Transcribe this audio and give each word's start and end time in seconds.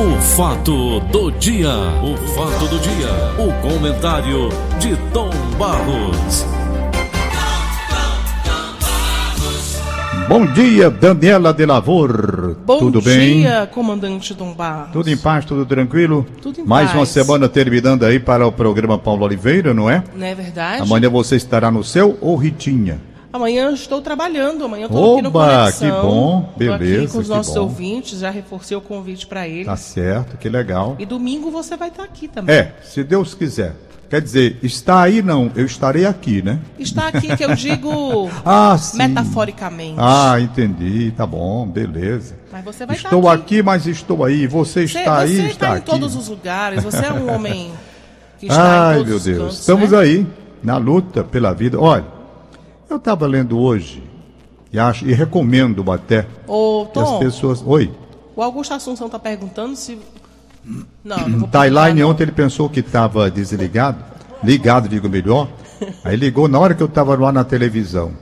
O 0.00 0.18
fato 0.18 0.98
do 1.12 1.30
dia, 1.32 1.68
o 2.02 2.16
fato 2.28 2.66
do 2.68 2.78
dia, 2.78 3.12
o 3.38 3.52
comentário 3.60 4.48
de 4.78 4.96
Tom 5.12 5.28
Barros. 5.58 6.46
Bom 10.26 10.46
dia, 10.46 10.88
Daniela 10.88 11.52
de 11.52 11.66
Lavor. 11.66 12.56
Bom 12.64 12.78
tudo 12.78 13.02
bem? 13.02 13.40
dia, 13.40 13.68
comandante 13.70 14.32
Dom 14.32 14.54
Barros. 14.54 14.90
Tudo 14.90 15.10
em 15.10 15.18
paz, 15.18 15.44
tudo 15.44 15.66
tranquilo? 15.66 16.24
Tudo 16.40 16.62
em 16.62 16.64
Mais 16.64 16.86
paz. 16.86 16.98
uma 16.98 17.04
semana 17.04 17.46
terminando 17.46 18.04
aí 18.04 18.18
para 18.18 18.46
o 18.46 18.52
programa 18.52 18.96
Paulo 18.96 19.26
Oliveira, 19.26 19.74
não 19.74 19.90
é? 19.90 20.02
Não 20.16 20.26
é 20.26 20.34
verdade? 20.34 20.80
Amanhã 20.80 21.10
você 21.10 21.36
estará 21.36 21.70
no 21.70 21.84
céu 21.84 22.16
ou 22.22 22.36
Ritinha? 22.36 23.09
Amanhã 23.32 23.66
eu 23.66 23.74
estou 23.74 24.00
trabalhando, 24.02 24.64
amanhã 24.64 24.82
eu 24.84 24.86
estou 24.88 25.12
aqui 25.14 25.22
no 25.22 25.30
Conexão. 25.30 25.72
que 25.90 26.06
bom, 26.06 26.52
beleza, 26.56 27.02
aqui 27.04 27.12
com 27.12 27.18
os 27.20 27.28
nossos 27.28 27.54
bom. 27.54 27.60
ouvintes, 27.60 28.18
já 28.18 28.30
reforcei 28.30 28.76
o 28.76 28.80
convite 28.80 29.26
para 29.26 29.46
eles. 29.46 29.66
Tá 29.66 29.76
certo, 29.76 30.36
que 30.36 30.48
legal. 30.48 30.96
E 30.98 31.06
domingo 31.06 31.50
você 31.50 31.76
vai 31.76 31.88
estar 31.88 32.02
aqui 32.02 32.26
também. 32.26 32.54
É, 32.54 32.74
se 32.82 33.04
Deus 33.04 33.32
quiser. 33.34 33.74
Quer 34.10 34.20
dizer, 34.20 34.58
está 34.60 35.02
aí 35.02 35.22
não, 35.22 35.52
eu 35.54 35.64
estarei 35.64 36.04
aqui, 36.04 36.42
né? 36.42 36.58
Está 36.76 37.06
aqui 37.06 37.36
que 37.36 37.44
eu 37.44 37.54
digo 37.54 38.28
Ah, 38.44 38.76
metaforicamente. 38.94 39.94
Ah, 39.98 40.34
entendi, 40.40 41.12
tá 41.16 41.24
bom, 41.24 41.64
beleza. 41.64 42.34
Mas 42.50 42.64
você 42.64 42.84
vai 42.84 42.96
Estou 42.96 43.20
estar 43.20 43.32
aqui. 43.32 43.62
mas 43.62 43.86
estou 43.86 44.24
aí. 44.24 44.48
Você 44.48 44.88
Você, 44.88 44.98
está 44.98 45.18
aí, 45.20 45.36
você 45.36 45.42
está 45.46 45.68
em 45.68 45.72
aqui. 45.74 45.86
todos 45.86 46.16
os 46.16 46.26
lugares, 46.26 46.82
você 46.82 47.06
é 47.06 47.12
um 47.12 47.30
homem 47.32 47.70
que 48.40 48.46
está 48.46 48.88
Ai, 48.88 48.94
em 48.94 49.04
todos 49.04 49.08
meu 49.08 49.20
Deus. 49.20 49.38
cantos, 49.44 49.60
Estamos 49.60 49.90
né? 49.92 49.98
aí, 49.98 50.26
na 50.60 50.76
luta 50.76 51.22
pela 51.22 51.54
vida. 51.54 51.78
Olha, 51.78 52.04
eu 52.92 52.96
estava 52.98 53.26
lendo 53.26 53.58
hoje, 53.58 54.02
e, 54.72 54.78
acho, 54.78 55.06
e 55.06 55.12
recomendo 55.12 55.90
até 55.90 56.26
Ô, 56.46 56.86
que 56.92 56.98
as 56.98 57.08
Tom, 57.08 57.18
pessoas. 57.18 57.62
Oi, 57.66 57.90
o 58.36 58.42
Augusto 58.42 58.74
Assunção 58.74 59.06
está 59.06 59.18
perguntando 59.18 59.74
se... 59.76 59.98
Não, 61.02 61.16
não 61.16 61.24
perguntar, 61.24 61.70
não. 61.94 62.10
ontem 62.10 62.24
ele 62.24 62.32
pensou 62.32 62.68
que 62.68 62.80
estava 62.80 63.30
desligado, 63.30 64.04
ligado, 64.44 64.88
digo 64.88 65.08
melhor. 65.08 65.48
Aí 66.04 66.14
ligou 66.16 66.46
na 66.48 66.58
hora 66.58 66.74
que 66.74 66.82
eu 66.82 66.86
estava 66.86 67.16
lá 67.18 67.32
na 67.32 67.42
televisão, 67.44 68.12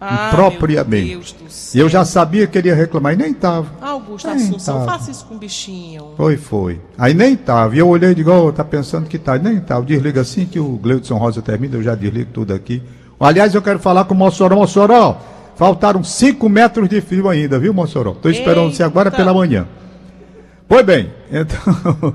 Ah, 0.00 0.28
propriamente. 0.32 1.08
meu 1.08 1.18
Deus 1.18 1.32
do 1.32 1.76
E 1.76 1.80
eu 1.80 1.88
já 1.88 2.04
sabia 2.04 2.46
que 2.46 2.56
ele 2.56 2.68
ia 2.68 2.74
reclamar, 2.74 3.14
e 3.14 3.16
nem 3.16 3.32
estava. 3.32 3.66
Augusto 3.80 4.28
Nem 4.28 4.36
Assunção, 4.36 4.78
tava. 4.86 4.92
faça 4.92 5.10
isso 5.10 5.24
com 5.26 5.34
o 5.34 5.38
bichinho. 5.38 6.12
Foi, 6.16 6.36
foi. 6.36 6.80
Aí 6.96 7.12
nem 7.12 7.34
estava. 7.34 7.74
E 7.74 7.80
eu 7.80 7.88
olhei 7.88 8.10
e 8.12 8.14
digo, 8.14 8.30
oh, 8.30 8.52
tá 8.52 8.64
pensando 8.64 9.08
que 9.08 9.18
tá. 9.18 9.36
Nem 9.36 9.56
estava. 9.56 9.84
Desliga 9.84 10.20
assim 10.20 10.46
que 10.46 10.60
o 10.60 10.76
Gleudson 10.76 11.16
Rosa 11.18 11.42
termina, 11.42 11.74
eu 11.76 11.82
já 11.82 11.96
desligo 11.96 12.30
tudo 12.32 12.54
aqui. 12.54 12.80
Aliás, 13.20 13.54
eu 13.54 13.62
quero 13.62 13.78
falar 13.78 14.04
com 14.04 14.14
o 14.14 14.16
Mossoró. 14.16 14.54
Mossoró, 14.56 15.20
faltaram 15.56 16.04
5 16.04 16.48
metros 16.48 16.88
de 16.88 17.00
fio 17.00 17.28
ainda, 17.28 17.58
viu, 17.58 17.74
Mossoró? 17.74 18.12
Estou 18.12 18.30
esperando 18.30 18.72
você 18.72 18.82
agora 18.82 19.10
pela 19.10 19.34
manhã. 19.34 19.66
Pois 20.68 20.84
bem, 20.84 21.10
então. 21.32 22.14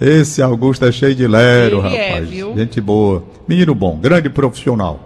Esse 0.00 0.42
Augusto 0.42 0.84
é 0.84 0.90
cheio 0.90 1.14
de 1.14 1.26
lero, 1.26 1.78
Ele 1.84 1.96
é, 1.96 2.08
rapaz. 2.08 2.28
viu? 2.28 2.56
Gente 2.56 2.80
boa. 2.80 3.22
Menino 3.46 3.74
bom, 3.74 3.98
grande 3.98 4.28
profissional. 4.28 4.98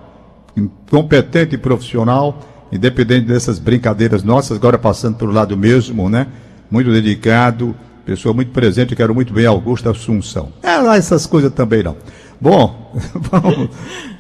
Competente 0.91 1.55
e 1.55 1.59
profissional, 1.59 2.41
independente 2.73 3.27
dessas 3.27 3.59
brincadeiras 3.59 4.23
nossas, 4.23 4.57
agora 4.57 4.79
passando 4.79 5.17
pelo 5.17 5.33
lado 5.33 5.55
mesmo, 5.57 6.09
né? 6.09 6.27
Muito 6.71 6.91
dedicado, 6.91 7.75
pessoa 8.07 8.33
muito 8.33 8.53
presente, 8.53 8.97
quero 8.97 9.15
muito 9.15 9.35
bem 9.35 9.45
Augusto 9.45 9.91
Assunção. 9.91 10.51
É 10.63 10.79
lá 10.79 10.97
essas 10.97 11.27
coisas 11.27 11.53
também 11.53 11.83
não. 11.83 11.97
Bom, 12.41 12.93
vamos, 13.15 13.71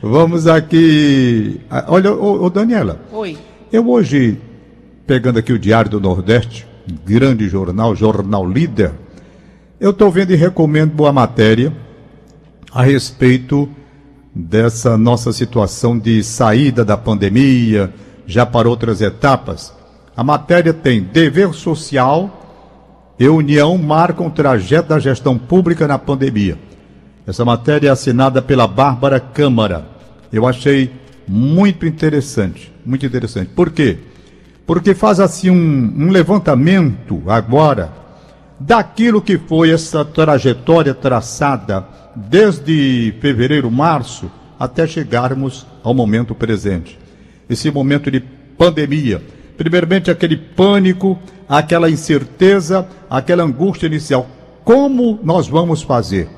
vamos 0.03 0.47
aqui. 0.47 1.61
Ah, 1.70 1.84
Olha, 1.89 2.12
ô, 2.12 2.45
ô 2.45 2.50
Daniela, 2.50 3.00
Oi. 3.12 3.36
eu 3.73 3.89
hoje, 3.89 4.39
pegando 5.06 5.39
aqui 5.39 5.53
o 5.53 5.58
Diário 5.58 5.91
do 5.91 6.00
Nordeste, 6.00 6.67
grande 7.05 7.48
jornal, 7.48 7.95
jornal 7.95 8.48
líder, 8.48 8.92
eu 9.78 9.91
estou 9.91 10.11
vendo 10.11 10.33
e 10.33 10.36
recomendo 10.36 10.92
boa 10.92 11.12
matéria 11.12 11.73
a 12.73 12.83
respeito 12.83 13.69
dessa 14.34 14.97
nossa 14.97 15.33
situação 15.33 15.98
de 15.98 16.23
saída 16.23 16.84
da 16.84 16.96
pandemia, 16.96 17.92
já 18.27 18.45
para 18.45 18.69
outras 18.69 19.01
etapas. 19.01 19.73
A 20.17 20.24
matéria 20.24 20.73
tem 20.73 21.02
dever 21.02 21.52
social 21.52 23.14
e 23.19 23.29
união 23.29 23.77
marcam 23.79 24.27
o 24.27 24.30
trajeto 24.30 24.89
da 24.89 24.98
gestão 24.98 25.39
pública 25.39 25.86
na 25.86 25.98
pandemia. 25.98 26.58
Essa 27.27 27.45
matéria 27.45 27.89
é 27.89 27.91
assinada 27.91 28.41
pela 28.41 28.69
Bárbara 28.69 29.19
Câmara. 29.19 29.85
Eu 30.33 30.47
achei 30.47 30.91
muito 31.27 31.85
interessante, 31.85 32.73
muito 32.85 33.05
interessante. 33.05 33.51
Por 33.55 33.70
quê? 33.70 33.98
Porque 34.64 34.95
faz 34.95 35.19
assim 35.19 35.51
um, 35.51 35.95
um 35.97 36.11
levantamento 36.11 37.23
agora 37.27 37.92
daquilo 38.61 39.20
que 39.20 39.37
foi 39.37 39.70
essa 39.70 40.05
trajetória 40.05 40.95
traçada 40.95 41.85
desde 42.14 43.13
fevereiro, 43.20 43.70
março, 43.70 44.31
até 44.58 44.87
chegarmos 44.87 45.67
ao 45.83 45.93
momento 45.93 46.35
presente. 46.35 46.98
Esse 47.51 47.70
momento 47.70 48.11
de 48.11 48.20
pandemia. 48.57 49.20
Primeiramente, 49.57 50.11
aquele 50.11 50.37
pânico, 50.37 51.19
aquela 51.48 51.91
incerteza, 51.91 52.87
aquela 53.11 53.43
angústia 53.43 53.87
inicial. 53.87 54.27
Como 54.64 55.19
nós 55.23 55.48
vamos 55.48 55.83
fazer? 55.83 56.29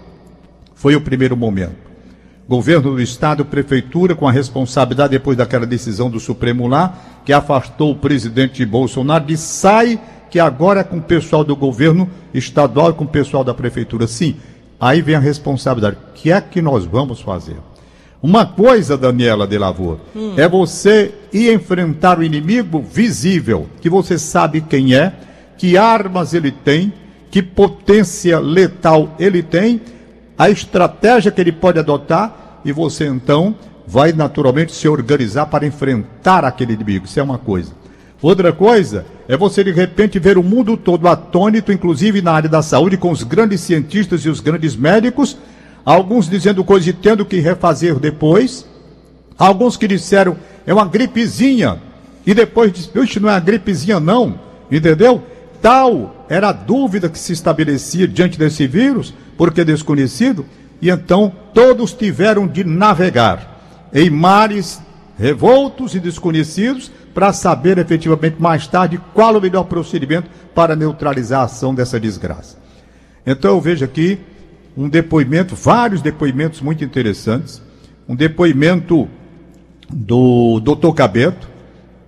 Foi 0.78 0.94
o 0.94 1.00
primeiro 1.00 1.36
momento. 1.36 1.74
Governo 2.48 2.94
do 2.94 3.02
Estado, 3.02 3.44
Prefeitura, 3.44 4.14
com 4.14 4.28
a 4.28 4.32
responsabilidade 4.32 5.10
depois 5.10 5.36
daquela 5.36 5.66
decisão 5.66 6.08
do 6.08 6.20
Supremo 6.20 6.68
lá, 6.68 6.96
que 7.24 7.32
afastou 7.32 7.90
o 7.90 7.96
presidente 7.96 8.64
Bolsonaro, 8.64 9.26
de 9.26 9.36
sai 9.36 10.00
que 10.30 10.38
agora 10.38 10.80
é 10.80 10.84
com 10.84 10.98
o 10.98 11.02
pessoal 11.02 11.42
do 11.42 11.56
governo 11.56 12.08
estadual 12.32 12.90
e 12.90 12.94
com 12.94 13.02
o 13.02 13.08
pessoal 13.08 13.42
da 13.42 13.52
Prefeitura. 13.52 14.06
Sim, 14.06 14.36
aí 14.80 15.02
vem 15.02 15.16
a 15.16 15.18
responsabilidade. 15.18 15.96
O 15.96 16.12
que 16.14 16.30
é 16.30 16.40
que 16.40 16.62
nós 16.62 16.84
vamos 16.84 17.20
fazer? 17.20 17.56
Uma 18.22 18.46
coisa, 18.46 18.96
Daniela 18.96 19.48
de 19.48 19.58
Lavor, 19.58 19.98
é 20.36 20.48
você 20.48 21.12
ir 21.32 21.52
enfrentar 21.52 22.20
o 22.20 22.22
inimigo 22.22 22.80
visível, 22.80 23.66
que 23.80 23.90
você 23.90 24.16
sabe 24.16 24.60
quem 24.60 24.94
é, 24.94 25.12
que 25.56 25.76
armas 25.76 26.34
ele 26.34 26.52
tem, 26.52 26.92
que 27.32 27.42
potência 27.42 28.38
letal 28.38 29.14
ele 29.18 29.42
tem, 29.42 29.80
a 30.38 30.48
estratégia 30.48 31.32
que 31.32 31.40
ele 31.40 31.50
pode 31.50 31.80
adotar 31.80 32.60
e 32.64 32.70
você 32.70 33.06
então 33.06 33.56
vai 33.86 34.12
naturalmente 34.12 34.72
se 34.72 34.86
organizar 34.86 35.46
para 35.46 35.66
enfrentar 35.66 36.44
aquele 36.44 36.74
inimigo. 36.74 37.06
Isso 37.06 37.18
é 37.18 37.22
uma 37.22 37.38
coisa. 37.38 37.72
Outra 38.22 38.52
coisa 38.52 39.06
é 39.26 39.36
você 39.36 39.64
de 39.64 39.72
repente 39.72 40.18
ver 40.18 40.38
o 40.38 40.42
mundo 40.42 40.76
todo 40.76 41.08
atônito, 41.08 41.72
inclusive 41.72 42.20
na 42.20 42.32
área 42.32 42.48
da 42.48 42.62
saúde, 42.62 42.96
com 42.96 43.10
os 43.10 43.22
grandes 43.22 43.60
cientistas 43.60 44.22
e 44.22 44.28
os 44.28 44.40
grandes 44.40 44.76
médicos, 44.76 45.36
alguns 45.84 46.28
dizendo 46.28 46.62
coisas 46.64 46.88
e 46.88 46.92
tendo 46.92 47.24
que 47.24 47.40
refazer 47.40 47.98
depois, 47.98 48.66
alguns 49.36 49.76
que 49.76 49.88
disseram 49.88 50.36
é 50.66 50.74
uma 50.74 50.84
gripezinha 50.84 51.78
e 52.26 52.34
depois 52.34 52.72
disse, 52.72 52.90
"Vixe, 52.92 53.18
não 53.18 53.28
é 53.28 53.32
uma 53.32 53.40
gripezinha 53.40 53.98
não, 53.98 54.38
entendeu? 54.70 55.22
Tal 55.60 56.26
era 56.28 56.50
a 56.50 56.52
dúvida 56.52 57.08
que 57.08 57.18
se 57.18 57.32
estabelecia 57.32 58.06
diante 58.06 58.38
desse 58.38 58.66
vírus, 58.66 59.14
porque 59.36 59.64
desconhecido, 59.64 60.44
e 60.80 60.90
então 60.90 61.32
todos 61.52 61.92
tiveram 61.92 62.46
de 62.46 62.64
navegar 62.64 63.88
em 63.92 64.10
mares 64.10 64.80
revoltos 65.18 65.94
e 65.94 66.00
desconhecidos 66.00 66.90
para 67.12 67.32
saber 67.32 67.78
efetivamente 67.78 68.40
mais 68.40 68.66
tarde 68.66 69.00
qual 69.12 69.36
o 69.36 69.40
melhor 69.40 69.64
procedimento 69.64 70.30
para 70.54 70.76
neutralizar 70.76 71.40
a 71.40 71.44
ação 71.44 71.74
dessa 71.74 71.98
desgraça. 71.98 72.56
Então 73.26 73.50
eu 73.50 73.60
vejo 73.60 73.84
aqui 73.84 74.20
um 74.76 74.88
depoimento, 74.88 75.56
vários 75.56 76.00
depoimentos 76.00 76.60
muito 76.60 76.84
interessantes, 76.84 77.60
um 78.08 78.14
depoimento 78.14 79.08
do 79.90 80.60
Dr. 80.60 80.94
Cabeto, 80.94 81.48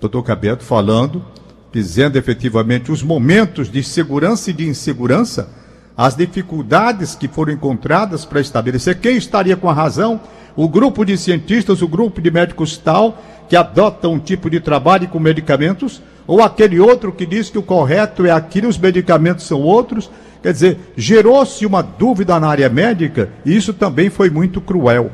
Dr. 0.00 0.22
Cabeto 0.22 0.62
falando, 0.62 1.25
dizendo 1.72 2.16
efetivamente 2.16 2.91
os 2.91 3.03
momentos 3.03 3.70
de 3.70 3.82
segurança 3.82 4.50
e 4.50 4.53
de 4.53 4.66
insegurança, 4.66 5.48
as 5.97 6.16
dificuldades 6.16 7.14
que 7.14 7.28
foram 7.28 7.52
encontradas 7.52 8.25
para 8.25 8.40
estabelecer 8.40 8.99
quem 8.99 9.17
estaria 9.17 9.56
com 9.56 9.69
a 9.69 9.72
razão, 9.72 10.20
o 10.56 10.69
grupo 10.69 11.05
de 11.05 11.17
cientistas, 11.17 11.82
o 11.82 11.88
grupo 11.88 12.20
de 12.20 12.31
médicos 12.31 12.76
tal, 12.76 13.22
que 13.49 13.56
adotam 13.56 14.14
um 14.14 14.19
tipo 14.19 14.49
de 14.49 14.61
trabalho 14.61 15.08
com 15.08 15.19
medicamentos, 15.19 16.02
ou 16.26 16.43
aquele 16.43 16.78
outro 16.78 17.12
que 17.12 17.26
diz 17.26 17.50
que 17.50 17.58
o 17.58 17.62
correto 17.62 18.25
é 18.25 18.31
aquilo, 18.31 18.69
os 18.69 18.78
medicamentos 18.78 19.46
são 19.46 19.61
outros. 19.61 20.11
Quer 20.43 20.52
dizer, 20.52 20.78
gerou-se 20.96 21.66
uma 21.66 21.82
dúvida 21.82 22.38
na 22.40 22.49
área 22.49 22.69
médica 22.69 23.28
e 23.44 23.55
isso 23.55 23.75
também 23.75 24.08
foi 24.08 24.31
muito 24.31 24.61
cruel. 24.61 25.11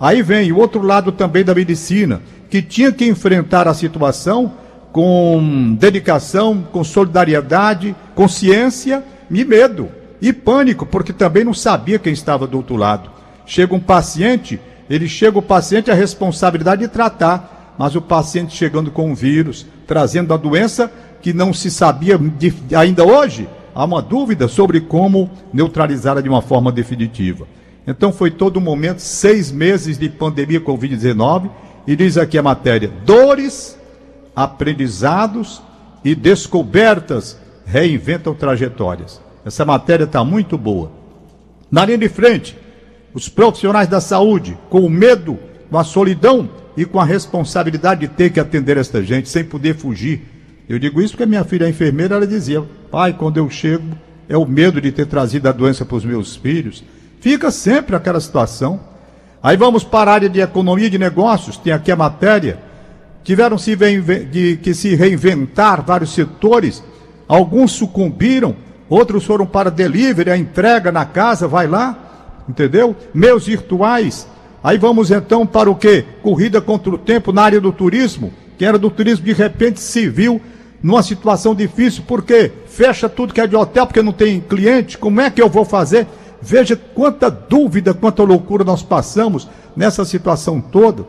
Aí 0.00 0.22
vem 0.22 0.50
o 0.50 0.58
outro 0.58 0.82
lado 0.82 1.12
também 1.12 1.44
da 1.44 1.54
medicina, 1.54 2.20
que 2.50 2.60
tinha 2.60 2.90
que 2.90 3.06
enfrentar 3.06 3.68
a 3.68 3.74
situação 3.74 4.52
com 4.94 5.74
dedicação, 5.76 6.64
com 6.70 6.84
solidariedade, 6.84 7.96
com 8.14 8.28
ciência 8.28 9.02
e 9.28 9.44
medo 9.44 9.88
e 10.22 10.32
pânico, 10.32 10.86
porque 10.86 11.12
também 11.12 11.42
não 11.42 11.52
sabia 11.52 11.98
quem 11.98 12.12
estava 12.12 12.46
do 12.46 12.58
outro 12.58 12.76
lado. 12.76 13.10
Chega 13.44 13.74
um 13.74 13.80
paciente, 13.80 14.60
ele 14.88 15.08
chega 15.08 15.36
o 15.36 15.42
paciente 15.42 15.90
a 15.90 15.94
responsabilidade 15.94 16.82
de 16.82 16.86
tratar, 16.86 17.74
mas 17.76 17.96
o 17.96 18.00
paciente 18.00 18.56
chegando 18.56 18.92
com 18.92 19.10
o 19.10 19.16
vírus, 19.16 19.66
trazendo 19.84 20.32
a 20.32 20.36
doença 20.36 20.88
que 21.20 21.32
não 21.32 21.52
se 21.52 21.72
sabia 21.72 22.16
de, 22.16 22.54
ainda 22.72 23.04
hoje, 23.04 23.48
há 23.74 23.84
uma 23.84 24.00
dúvida 24.00 24.46
sobre 24.46 24.80
como 24.80 25.28
neutralizá-la 25.52 26.20
de 26.20 26.28
uma 26.28 26.40
forma 26.40 26.70
definitiva. 26.70 27.48
Então 27.84 28.12
foi 28.12 28.30
todo 28.30 28.58
um 28.58 28.62
momento, 28.62 29.00
seis 29.00 29.50
meses 29.50 29.98
de 29.98 30.08
pandemia 30.08 30.60
Covid-19, 30.60 31.50
e 31.84 31.96
diz 31.96 32.16
aqui 32.16 32.38
a 32.38 32.42
matéria: 32.44 32.92
dores, 33.04 33.76
aprendizados 34.34 35.62
e 36.04 36.14
descobertas 36.14 37.38
reinventam 37.64 38.34
trajetórias. 38.34 39.20
Essa 39.44 39.64
matéria 39.64 40.04
está 40.04 40.24
muito 40.24 40.56
boa. 40.56 40.90
Na 41.70 41.84
linha 41.84 41.98
de 41.98 42.08
frente, 42.08 42.56
os 43.12 43.28
profissionais 43.28 43.88
da 43.88 44.00
saúde, 44.00 44.58
com 44.68 44.80
o 44.80 44.90
medo, 44.90 45.38
com 45.70 45.78
a 45.78 45.84
solidão 45.84 46.48
e 46.76 46.84
com 46.84 47.00
a 47.00 47.04
responsabilidade 47.04 48.02
de 48.02 48.08
ter 48.08 48.30
que 48.30 48.40
atender 48.40 48.76
esta 48.76 49.02
gente 49.02 49.28
sem 49.28 49.44
poder 49.44 49.76
fugir. 49.76 50.22
Eu 50.68 50.78
digo 50.78 51.00
isso 51.00 51.12
porque 51.12 51.26
minha 51.26 51.44
filha 51.44 51.66
é 51.66 51.70
enfermeira, 51.70 52.16
ela 52.16 52.26
dizia: 52.26 52.62
pai, 52.90 53.12
quando 53.12 53.36
eu 53.36 53.48
chego, 53.50 53.96
é 54.28 54.36
o 54.36 54.46
medo 54.46 54.80
de 54.80 54.90
ter 54.90 55.06
trazido 55.06 55.48
a 55.48 55.52
doença 55.52 55.84
para 55.84 55.96
os 55.96 56.04
meus 56.04 56.36
filhos. 56.36 56.82
Fica 57.20 57.50
sempre 57.50 57.94
aquela 57.94 58.20
situação. 58.20 58.80
Aí 59.42 59.56
vamos 59.56 59.84
para 59.84 60.10
a 60.10 60.14
área 60.14 60.28
de 60.28 60.40
economia 60.40 60.86
e 60.86 60.90
de 60.90 60.98
negócios, 60.98 61.56
tem 61.56 61.72
aqui 61.72 61.92
a 61.92 61.96
matéria. 61.96 62.58
Tiveram 63.24 63.56
que 63.56 64.74
se 64.74 64.94
reinventar 64.94 65.82
vários 65.82 66.12
setores, 66.12 66.84
alguns 67.26 67.72
sucumbiram, 67.72 68.54
outros 68.88 69.24
foram 69.24 69.46
para 69.46 69.70
delivery, 69.70 70.30
a 70.30 70.36
entrega 70.36 70.92
na 70.92 71.06
casa, 71.06 71.48
vai 71.48 71.66
lá, 71.66 72.44
entendeu? 72.46 72.94
Meus 73.14 73.46
virtuais. 73.46 74.28
Aí 74.62 74.76
vamos 74.76 75.10
então 75.10 75.46
para 75.46 75.70
o 75.70 75.74
que? 75.74 76.04
Corrida 76.22 76.60
contra 76.60 76.94
o 76.94 76.98
tempo 76.98 77.32
na 77.32 77.42
área 77.42 77.60
do 77.60 77.72
turismo, 77.72 78.30
que 78.58 78.64
era 78.64 78.78
do 78.78 78.90
turismo, 78.90 79.24
de 79.24 79.32
repente 79.32 79.80
se 79.80 80.06
viu 80.06 80.40
numa 80.82 81.02
situação 81.02 81.54
difícil, 81.54 82.04
porque 82.06 82.52
fecha 82.66 83.08
tudo 83.08 83.32
que 83.32 83.40
é 83.40 83.46
de 83.46 83.56
hotel, 83.56 83.86
porque 83.86 84.02
não 84.02 84.12
tem 84.12 84.38
cliente, 84.38 84.98
como 84.98 85.18
é 85.22 85.30
que 85.30 85.40
eu 85.40 85.48
vou 85.48 85.64
fazer? 85.64 86.06
Veja 86.42 86.76
quanta 86.76 87.30
dúvida, 87.30 87.94
quanta 87.94 88.22
loucura 88.22 88.64
nós 88.64 88.82
passamos 88.82 89.48
nessa 89.74 90.04
situação 90.04 90.60
toda. 90.60 91.06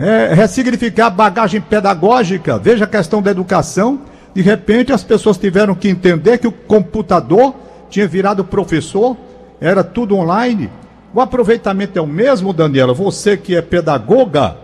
É, 0.00 0.32
ressignificar 0.32 1.10
bagagem 1.10 1.60
pedagógica, 1.60 2.58
veja 2.58 2.84
a 2.84 2.88
questão 2.88 3.20
da 3.20 3.30
educação. 3.30 4.00
De 4.34 4.40
repente 4.40 4.92
as 4.92 5.04
pessoas 5.04 5.36
tiveram 5.36 5.74
que 5.74 5.88
entender 5.88 6.38
que 6.38 6.46
o 6.46 6.52
computador 6.52 7.54
tinha 7.90 8.08
virado 8.08 8.42
professor, 8.42 9.14
era 9.60 9.84
tudo 9.84 10.16
online. 10.16 10.70
O 11.12 11.20
aproveitamento 11.20 11.98
é 11.98 12.02
o 12.02 12.06
mesmo, 12.06 12.52
Daniela. 12.52 12.94
Você 12.94 13.36
que 13.36 13.54
é 13.54 13.60
pedagoga, 13.60 14.56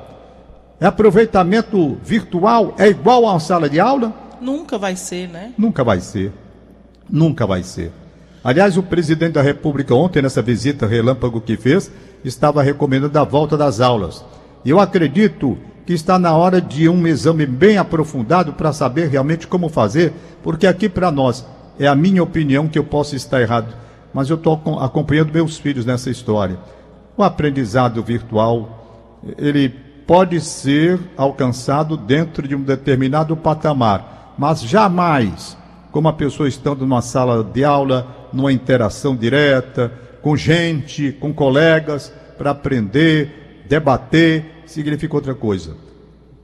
é 0.80 0.86
aproveitamento 0.86 1.98
virtual 2.02 2.74
é 2.78 2.88
igual 2.88 3.26
a 3.26 3.32
uma 3.32 3.40
sala 3.40 3.68
de 3.68 3.78
aula? 3.78 4.14
Nunca 4.40 4.78
vai 4.78 4.96
ser, 4.96 5.28
né? 5.28 5.52
Nunca 5.58 5.84
vai 5.84 6.00
ser. 6.00 6.32
Nunca 7.10 7.46
vai 7.46 7.62
ser. 7.62 7.92
Aliás, 8.42 8.78
o 8.78 8.82
presidente 8.82 9.32
da 9.32 9.42
República, 9.42 9.94
ontem, 9.94 10.22
nessa 10.22 10.40
visita 10.40 10.86
relâmpago 10.86 11.40
que 11.40 11.56
fez, 11.56 11.90
estava 12.24 12.62
recomendando 12.62 13.18
a 13.18 13.24
volta 13.24 13.56
das 13.56 13.80
aulas. 13.80 14.24
Eu 14.66 14.80
acredito 14.80 15.56
que 15.86 15.92
está 15.92 16.18
na 16.18 16.36
hora 16.36 16.60
de 16.60 16.88
um 16.88 17.06
exame 17.06 17.46
bem 17.46 17.78
aprofundado 17.78 18.52
para 18.52 18.72
saber 18.72 19.08
realmente 19.08 19.46
como 19.46 19.68
fazer, 19.68 20.12
porque 20.42 20.66
aqui 20.66 20.88
para 20.88 21.12
nós 21.12 21.46
é 21.78 21.86
a 21.86 21.94
minha 21.94 22.20
opinião 22.20 22.66
que 22.66 22.76
eu 22.76 22.82
posso 22.82 23.14
estar 23.14 23.40
errado, 23.40 23.72
mas 24.12 24.28
eu 24.28 24.34
estou 24.34 24.60
acompanhando 24.80 25.32
meus 25.32 25.56
filhos 25.56 25.86
nessa 25.86 26.10
história. 26.10 26.58
O 27.16 27.22
aprendizado 27.22 28.02
virtual, 28.02 29.20
ele 29.38 29.68
pode 30.04 30.40
ser 30.40 30.98
alcançado 31.16 31.96
dentro 31.96 32.48
de 32.48 32.56
um 32.56 32.62
determinado 32.62 33.36
patamar, 33.36 34.34
mas 34.36 34.62
jamais 34.62 35.56
como 35.92 36.08
a 36.08 36.12
pessoa 36.12 36.48
estando 36.48 36.80
numa 36.80 37.00
sala 37.02 37.44
de 37.44 37.64
aula, 37.64 38.28
numa 38.32 38.52
interação 38.52 39.14
direta, 39.14 39.92
com 40.20 40.36
gente, 40.36 41.12
com 41.12 41.32
colegas, 41.32 42.12
para 42.36 42.50
aprender, 42.50 43.45
debater, 43.68 44.62
significa 44.66 45.14
outra 45.14 45.34
coisa. 45.34 45.76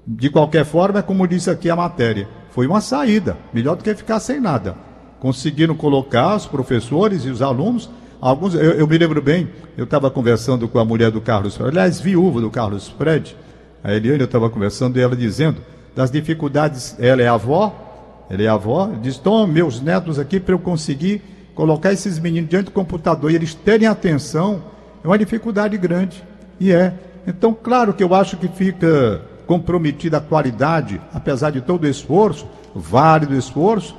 De 0.06 0.28
qualquer 0.28 0.64
forma, 0.64 0.98
é 0.98 1.02
como 1.02 1.26
disse 1.26 1.48
aqui 1.50 1.70
a 1.70 1.76
matéria, 1.76 2.28
foi 2.50 2.66
uma 2.66 2.80
saída, 2.80 3.36
melhor 3.52 3.76
do 3.76 3.84
que 3.84 3.94
ficar 3.94 4.20
sem 4.20 4.40
nada. 4.40 4.76
Conseguiram 5.20 5.74
colocar 5.74 6.36
os 6.36 6.46
professores 6.46 7.24
e 7.24 7.30
os 7.30 7.40
alunos 7.40 7.88
Alguns, 8.22 8.54
eu, 8.54 8.74
eu, 8.74 8.86
me 8.86 8.96
lembro 8.96 9.20
bem, 9.20 9.48
eu 9.76 9.82
estava 9.82 10.08
conversando 10.08 10.68
com 10.68 10.78
a 10.78 10.84
mulher 10.84 11.10
do 11.10 11.20
Carlos, 11.20 11.60
aliás, 11.60 12.00
viúva 12.00 12.40
do 12.40 12.48
Carlos 12.52 12.86
Fred, 12.86 13.36
a 13.82 13.92
Eliane, 13.92 14.20
eu 14.20 14.26
estava 14.26 14.48
conversando 14.48 14.96
e 14.96 15.02
ela 15.02 15.16
dizendo 15.16 15.60
das 15.92 16.08
dificuldades, 16.08 16.94
ela 17.00 17.20
é 17.20 17.26
avó, 17.26 18.24
ela 18.30 18.40
é 18.40 18.46
avó, 18.46 18.92
diz, 19.02 19.18
toma 19.18 19.44
meus 19.48 19.80
netos 19.80 20.20
aqui 20.20 20.38
para 20.38 20.54
eu 20.54 20.58
conseguir 20.60 21.20
colocar 21.52 21.92
esses 21.92 22.20
meninos 22.20 22.48
diante 22.48 22.66
do 22.66 22.70
computador 22.70 23.28
e 23.28 23.34
eles 23.34 23.56
terem 23.56 23.88
atenção, 23.88 24.62
é 25.02 25.06
uma 25.08 25.18
dificuldade 25.18 25.76
grande. 25.76 26.22
E 26.60 26.70
é. 26.70 26.94
Então, 27.26 27.54
claro 27.54 27.92
que 27.92 28.02
eu 28.02 28.14
acho 28.14 28.36
que 28.36 28.48
fica 28.48 29.22
comprometida 29.46 30.18
a 30.18 30.20
qualidade, 30.20 31.00
apesar 31.12 31.50
de 31.50 31.60
todo 31.60 31.84
o 31.84 31.88
esforço, 31.88 32.46
válido 32.74 33.36
esforço, 33.36 33.96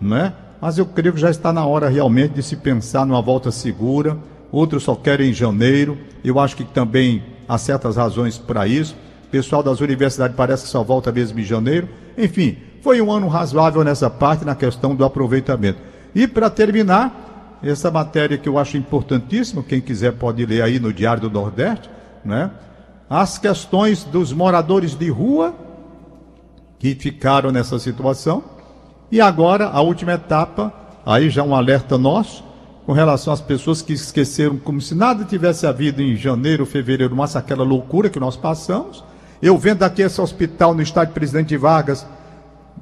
né? 0.00 0.32
Mas 0.60 0.78
eu 0.78 0.86
creio 0.86 1.14
que 1.14 1.20
já 1.20 1.30
está 1.30 1.52
na 1.52 1.64
hora 1.64 1.88
realmente 1.88 2.34
de 2.34 2.42
se 2.42 2.56
pensar 2.56 3.06
numa 3.06 3.20
volta 3.20 3.50
segura. 3.50 4.16
Outros 4.50 4.84
só 4.84 4.94
querem 4.94 5.30
em 5.30 5.34
janeiro. 5.34 5.98
Eu 6.24 6.40
acho 6.40 6.56
que 6.56 6.64
também 6.64 7.22
há 7.48 7.58
certas 7.58 7.96
razões 7.96 8.38
para 8.38 8.66
isso 8.66 8.96
pessoal 9.36 9.62
das 9.62 9.80
universidades 9.80 10.34
parece 10.34 10.64
que 10.64 10.70
só 10.70 10.82
volta 10.82 11.12
mesmo 11.12 11.38
em 11.38 11.44
janeiro. 11.44 11.88
Enfim, 12.16 12.56
foi 12.80 13.02
um 13.02 13.12
ano 13.12 13.28
razoável 13.28 13.84
nessa 13.84 14.08
parte, 14.08 14.46
na 14.46 14.54
questão 14.54 14.94
do 14.94 15.04
aproveitamento. 15.04 15.78
E 16.14 16.26
para 16.26 16.48
terminar, 16.48 17.58
essa 17.62 17.90
matéria 17.90 18.38
que 18.38 18.48
eu 18.48 18.58
acho 18.58 18.78
importantíssima, 18.78 19.62
quem 19.62 19.80
quiser 19.80 20.12
pode 20.12 20.44
ler 20.46 20.62
aí 20.62 20.78
no 20.78 20.90
Diário 20.90 21.22
do 21.22 21.30
Nordeste, 21.30 21.90
né? 22.26 22.50
As 23.08 23.38
questões 23.38 24.04
dos 24.04 24.32
moradores 24.32 24.94
de 24.94 25.08
rua 25.08 25.54
que 26.78 26.94
ficaram 26.94 27.50
nessa 27.50 27.78
situação. 27.78 28.42
E 29.10 29.20
agora, 29.20 29.68
a 29.68 29.80
última 29.80 30.14
etapa, 30.14 30.72
aí 31.04 31.30
já 31.30 31.42
um 31.42 31.54
alerta 31.54 31.96
nosso, 31.96 32.44
com 32.84 32.92
relação 32.92 33.32
às 33.32 33.40
pessoas 33.40 33.80
que 33.80 33.92
esqueceram 33.92 34.56
como 34.58 34.80
se 34.80 34.94
nada 34.94 35.24
tivesse 35.24 35.66
havido 35.66 36.02
em 36.02 36.16
janeiro, 36.16 36.66
fevereiro, 36.66 37.14
março, 37.14 37.38
aquela 37.38 37.64
loucura 37.64 38.10
que 38.10 38.20
nós 38.20 38.36
passamos 38.36 39.02
eu 39.40 39.56
vendo 39.58 39.82
aqui 39.82 40.02
esse 40.02 40.20
hospital 40.20 40.74
no 40.74 40.82
estádio 40.82 41.12
Presidente 41.12 41.56
Vargas, 41.56 42.06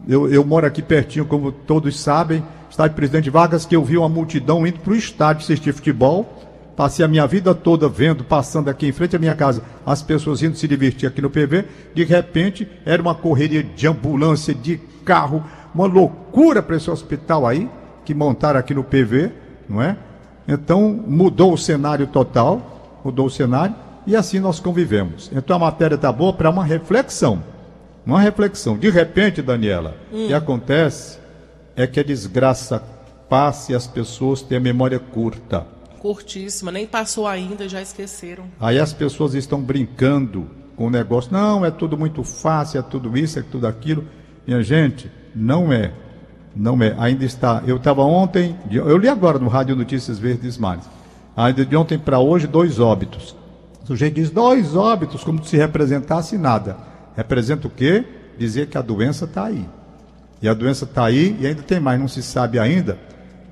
eu, 0.06 0.30
eu 0.30 0.44
moro 0.44 0.66
aqui 0.66 0.82
pertinho, 0.82 1.24
como 1.24 1.50
todos 1.50 1.98
sabem, 1.98 2.44
estádio 2.70 2.94
Presidente 2.94 3.30
Vargas, 3.30 3.66
que 3.66 3.74
eu 3.74 3.84
vi 3.84 3.96
uma 3.96 4.08
multidão 4.08 4.66
indo 4.66 4.78
para 4.78 4.92
o 4.92 4.96
estádio 4.96 5.42
assistir 5.42 5.72
futebol. 5.72 6.40
Passei 6.76 7.04
a 7.04 7.08
minha 7.08 7.26
vida 7.26 7.54
toda 7.54 7.88
vendo, 7.88 8.24
passando 8.24 8.68
aqui 8.68 8.86
em 8.86 8.92
frente 8.92 9.14
à 9.14 9.18
minha 9.18 9.34
casa, 9.34 9.62
as 9.86 10.02
pessoas 10.02 10.42
indo 10.42 10.56
se 10.56 10.66
divertir 10.66 11.08
aqui 11.08 11.22
no 11.22 11.30
PV. 11.30 11.64
De 11.94 12.04
repente, 12.04 12.68
era 12.84 13.00
uma 13.00 13.14
correria 13.14 13.62
de 13.62 13.86
ambulância, 13.86 14.54
de 14.54 14.78
carro, 15.04 15.44
uma 15.74 15.86
loucura 15.86 16.62
para 16.62 16.76
esse 16.76 16.90
hospital 16.90 17.46
aí, 17.46 17.70
que 18.04 18.14
montaram 18.14 18.58
aqui 18.58 18.74
no 18.74 18.82
PV, 18.82 19.30
não 19.68 19.80
é? 19.80 19.96
Então, 20.48 21.02
mudou 21.06 21.52
o 21.52 21.58
cenário 21.58 22.06
total, 22.06 23.00
mudou 23.04 23.26
o 23.26 23.30
cenário. 23.30 23.74
E 24.06 24.14
assim 24.14 24.38
nós 24.38 24.60
convivemos. 24.60 25.30
Então 25.32 25.56
a 25.56 25.58
matéria 25.58 25.94
está 25.94 26.12
boa 26.12 26.32
para 26.32 26.50
uma 26.50 26.64
reflexão. 26.64 27.42
Uma 28.04 28.20
reflexão. 28.20 28.76
De 28.76 28.90
repente, 28.90 29.40
Daniela, 29.40 29.96
hum. 30.12 30.24
o 30.24 30.26
que 30.28 30.34
acontece 30.34 31.18
é 31.74 31.86
que 31.86 31.98
a 31.98 32.04
desgraça 32.04 32.82
passa 33.28 33.72
e 33.72 33.74
as 33.74 33.86
pessoas 33.86 34.42
têm 34.42 34.58
a 34.58 34.60
memória 34.60 34.98
curta. 34.98 35.66
Curtíssima, 36.04 36.70
nem 36.70 36.86
passou 36.86 37.26
ainda, 37.26 37.66
já 37.66 37.80
esqueceram. 37.80 38.44
Aí 38.60 38.78
as 38.78 38.92
pessoas 38.92 39.32
estão 39.32 39.62
brincando 39.62 40.46
com 40.76 40.88
o 40.88 40.90
negócio. 40.90 41.32
Não, 41.32 41.64
é 41.64 41.70
tudo 41.70 41.96
muito 41.96 42.22
fácil, 42.22 42.78
é 42.78 42.82
tudo 42.82 43.16
isso, 43.16 43.38
é 43.38 43.42
tudo 43.42 43.66
aquilo. 43.66 44.04
Minha 44.46 44.62
gente, 44.62 45.10
não 45.34 45.72
é. 45.72 45.94
Não 46.54 46.82
é. 46.82 46.94
Ainda 46.98 47.24
está. 47.24 47.62
Eu 47.66 47.78
estava 47.78 48.02
ontem, 48.02 48.54
eu 48.70 48.98
li 48.98 49.08
agora 49.08 49.38
no 49.38 49.48
Rádio 49.48 49.74
Notícias 49.74 50.18
Verdes 50.18 50.58
Mares. 50.58 50.84
Ainda 51.34 51.64
de 51.64 51.74
ontem 51.74 51.98
para 51.98 52.18
hoje, 52.18 52.46
dois 52.46 52.78
óbitos. 52.78 53.34
O 53.82 53.86
sujeito 53.86 54.16
diz 54.16 54.28
dois 54.28 54.76
óbitos, 54.76 55.24
como 55.24 55.42
se 55.42 55.56
representasse 55.56 56.36
nada. 56.36 56.76
Representa 57.16 57.66
o 57.66 57.70
quê? 57.70 58.04
Dizer 58.38 58.66
que 58.66 58.76
a 58.76 58.82
doença 58.82 59.24
está 59.24 59.44
aí. 59.46 59.66
E 60.42 60.50
a 60.50 60.52
doença 60.52 60.84
está 60.84 61.06
aí 61.06 61.34
e 61.40 61.46
ainda 61.46 61.62
tem 61.62 61.80
mais, 61.80 61.98
não 61.98 62.08
se 62.08 62.22
sabe 62.22 62.58
ainda 62.58 62.98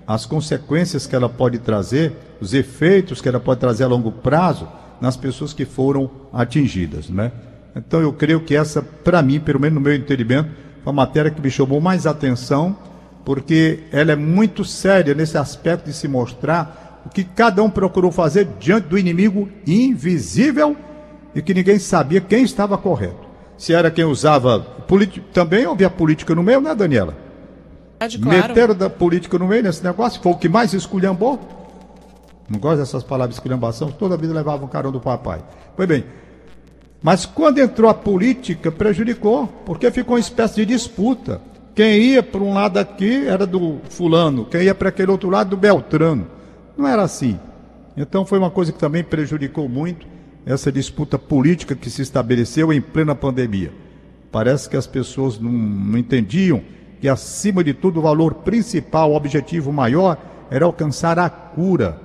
as 0.06 0.26
consequências 0.26 1.06
que 1.06 1.14
ela 1.14 1.28
pode 1.28 1.58
trazer, 1.58 2.12
os 2.40 2.54
efeitos 2.54 3.20
que 3.20 3.28
ela 3.28 3.40
pode 3.40 3.60
trazer 3.60 3.84
a 3.84 3.88
longo 3.88 4.10
prazo 4.10 4.68
nas 5.00 5.16
pessoas 5.16 5.52
que 5.52 5.64
foram 5.64 6.10
atingidas, 6.32 7.08
né? 7.08 7.32
Então 7.74 8.00
eu 8.00 8.12
creio 8.12 8.40
que 8.40 8.54
essa, 8.54 8.82
para 8.82 9.22
mim, 9.22 9.40
pelo 9.40 9.60
menos 9.60 9.74
no 9.74 9.80
meu 9.80 9.94
entendimento, 9.94 10.50
foi 10.82 10.92
uma 10.92 10.92
matéria 10.92 11.30
que 11.30 11.40
me 11.40 11.50
chamou 11.50 11.80
mais 11.80 12.06
atenção, 12.06 12.76
porque 13.24 13.80
ela 13.92 14.12
é 14.12 14.16
muito 14.16 14.64
séria 14.64 15.14
nesse 15.14 15.38
aspecto 15.38 15.86
de 15.86 15.92
se 15.92 16.06
mostrar 16.08 17.02
o 17.06 17.08
que 17.08 17.24
cada 17.24 17.62
um 17.62 17.70
procurou 17.70 18.12
fazer 18.12 18.48
diante 18.58 18.88
do 18.88 18.98
inimigo 18.98 19.48
invisível 19.66 20.76
e 21.34 21.40
que 21.40 21.54
ninguém 21.54 21.78
sabia 21.78 22.20
quem 22.20 22.44
estava 22.44 22.76
correto. 22.76 23.32
Se 23.56 23.72
era 23.72 23.90
quem 23.90 24.04
usava 24.04 24.60
também 25.32 25.64
havia 25.64 25.88
política 25.88 26.34
no 26.34 26.42
meio, 26.42 26.60
né, 26.60 26.74
Daniela? 26.74 27.16
Claro. 28.08 28.48
Meteram 28.48 28.74
da 28.74 28.90
política 28.90 29.38
no 29.38 29.46
meio 29.46 29.62
nesse 29.62 29.82
negócio, 29.82 30.20
foi 30.20 30.32
o 30.32 30.36
que 30.36 30.48
mais 30.48 30.72
esculhambou. 30.72 31.38
Não 32.48 32.58
gosto 32.58 32.78
dessas 32.78 33.02
palavras 33.02 33.36
esculhambação, 33.36 33.90
toda 33.90 34.16
vida 34.16 34.34
levavam 34.34 34.66
um 34.66 34.68
carão 34.68 34.92
do 34.92 35.00
papai. 35.00 35.42
Pois 35.76 35.88
bem, 35.88 36.04
mas 37.02 37.26
quando 37.26 37.58
entrou 37.58 37.90
a 37.90 37.94
política, 37.94 38.70
prejudicou, 38.70 39.46
porque 39.66 39.90
ficou 39.90 40.14
uma 40.14 40.20
espécie 40.20 40.56
de 40.56 40.66
disputa. 40.66 41.40
Quem 41.74 42.00
ia 42.00 42.22
para 42.22 42.40
um 42.40 42.52
lado 42.52 42.78
aqui 42.78 43.26
era 43.26 43.46
do 43.46 43.80
fulano, 43.88 44.44
quem 44.44 44.62
ia 44.62 44.74
para 44.74 44.90
aquele 44.90 45.10
outro 45.10 45.30
lado 45.30 45.50
do 45.50 45.56
Beltrano. 45.56 46.26
Não 46.76 46.86
era 46.86 47.02
assim. 47.02 47.40
Então 47.96 48.24
foi 48.24 48.38
uma 48.38 48.50
coisa 48.50 48.72
que 48.72 48.78
também 48.78 49.02
prejudicou 49.02 49.68
muito 49.68 50.06
essa 50.46 50.70
disputa 50.70 51.18
política 51.18 51.74
que 51.74 51.90
se 51.90 52.02
estabeleceu 52.02 52.72
em 52.72 52.80
plena 52.80 53.14
pandemia. 53.14 53.72
Parece 54.30 54.68
que 54.68 54.76
as 54.76 54.86
pessoas 54.86 55.38
não, 55.38 55.50
não 55.50 55.98
entendiam 55.98 56.62
que, 57.02 57.08
acima 57.08 57.64
de 57.64 57.74
tudo, 57.74 57.98
o 57.98 58.02
valor 58.02 58.32
principal, 58.32 59.10
o 59.10 59.16
objetivo 59.16 59.72
maior, 59.72 60.16
era 60.48 60.64
alcançar 60.64 61.18
a 61.18 61.28
cura 61.28 62.00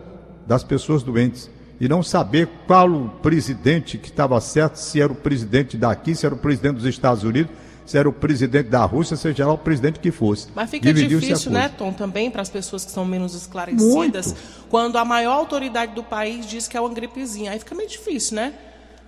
das 0.47 0.63
pessoas 0.63 1.03
doentes 1.03 1.51
e 1.79 1.87
não 1.87 2.01
saber 2.01 2.49
qual 2.65 2.89
o 2.89 3.07
presidente 3.21 3.99
que 3.99 4.07
estava 4.09 4.41
certo, 4.41 4.77
se 4.77 4.99
era 4.99 5.13
o 5.13 5.15
presidente 5.15 5.77
daqui, 5.77 6.15
se 6.15 6.25
era 6.25 6.33
o 6.33 6.37
presidente 6.39 6.77
dos 6.77 6.85
Estados 6.85 7.23
Unidos, 7.23 7.51
se 7.85 7.95
era 7.95 8.09
o 8.09 8.11
presidente 8.11 8.69
da 8.69 8.83
Rússia, 8.85 9.15
seja 9.15 9.45
lá 9.45 9.53
o 9.53 9.57
presidente 9.59 9.99
que 9.99 10.09
fosse. 10.09 10.47
Mas 10.55 10.67
fica 10.67 10.91
difícil, 10.91 11.51
né, 11.51 11.69
Tom, 11.69 11.93
também 11.93 12.31
para 12.31 12.41
as 12.41 12.49
pessoas 12.49 12.83
que 12.83 12.89
são 12.89 13.05
menos 13.05 13.35
esclarecidas, 13.35 14.25
Muito. 14.25 14.41
quando 14.67 14.97
a 14.97 15.05
maior 15.05 15.33
autoridade 15.33 15.93
do 15.93 16.01
país 16.03 16.47
diz 16.47 16.67
que 16.67 16.75
é 16.75 16.81
uma 16.81 16.91
gripezinha. 16.91 17.51
Aí 17.51 17.59
fica 17.59 17.75
meio 17.75 17.87
difícil, 17.87 18.35
né? 18.35 18.51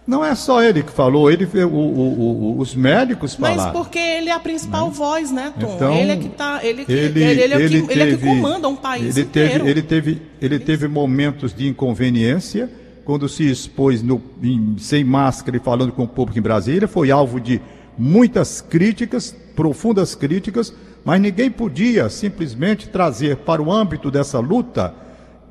Não 0.09 0.25
é 0.25 0.33
só 0.33 0.63
ele 0.63 0.81
que 0.81 0.91
falou, 0.91 1.29
ele, 1.29 1.45
o, 1.45 1.67
o, 1.67 2.19
o, 2.19 2.59
os 2.59 2.73
médicos 2.73 3.35
falaram. 3.35 3.65
Mas 3.65 3.71
porque 3.71 3.99
ele 3.99 4.29
é 4.29 4.33
a 4.33 4.39
principal 4.39 4.87
né? 4.87 4.91
voz, 4.91 5.31
né, 5.31 5.53
Tom? 5.59 5.75
Então, 5.75 5.93
ele 5.93 6.11
é 6.11 6.17
que 6.17 6.29
tá, 6.29 6.59
ele, 6.63 6.83
ele, 6.89 6.93
ele, 6.93 7.23
ele, 7.23 7.53
é, 7.53 7.61
ele, 7.61 7.81
que, 7.81 7.87
teve, 7.87 8.01
ele 8.01 8.13
é 8.15 8.17
que 8.17 8.25
comanda 8.25 8.67
um 8.67 8.75
país 8.75 9.15
ele 9.15 9.27
inteiro. 9.27 9.51
Teve, 9.51 9.69
ele 9.69 9.81
teve, 9.83 10.21
ele 10.41 10.59
teve 10.59 10.87
momentos 10.87 11.53
de 11.53 11.67
inconveniência 11.67 12.71
quando 13.05 13.29
se 13.29 13.47
expôs 13.47 14.01
no, 14.01 14.19
em, 14.41 14.77
sem 14.79 15.03
máscara 15.03 15.57
e 15.57 15.59
falando 15.59 15.91
com 15.91 16.05
o 16.05 16.07
público 16.07 16.39
em 16.39 16.41
Brasília, 16.41 16.87
foi 16.87 17.11
alvo 17.11 17.39
de 17.39 17.61
muitas 17.95 18.61
críticas, 18.61 19.35
profundas 19.55 20.15
críticas, 20.15 20.73
mas 21.05 21.21
ninguém 21.21 21.51
podia 21.51 22.09
simplesmente 22.09 22.89
trazer 22.89 23.37
para 23.37 23.61
o 23.61 23.71
âmbito 23.71 24.09
dessa 24.09 24.39
luta 24.39 24.91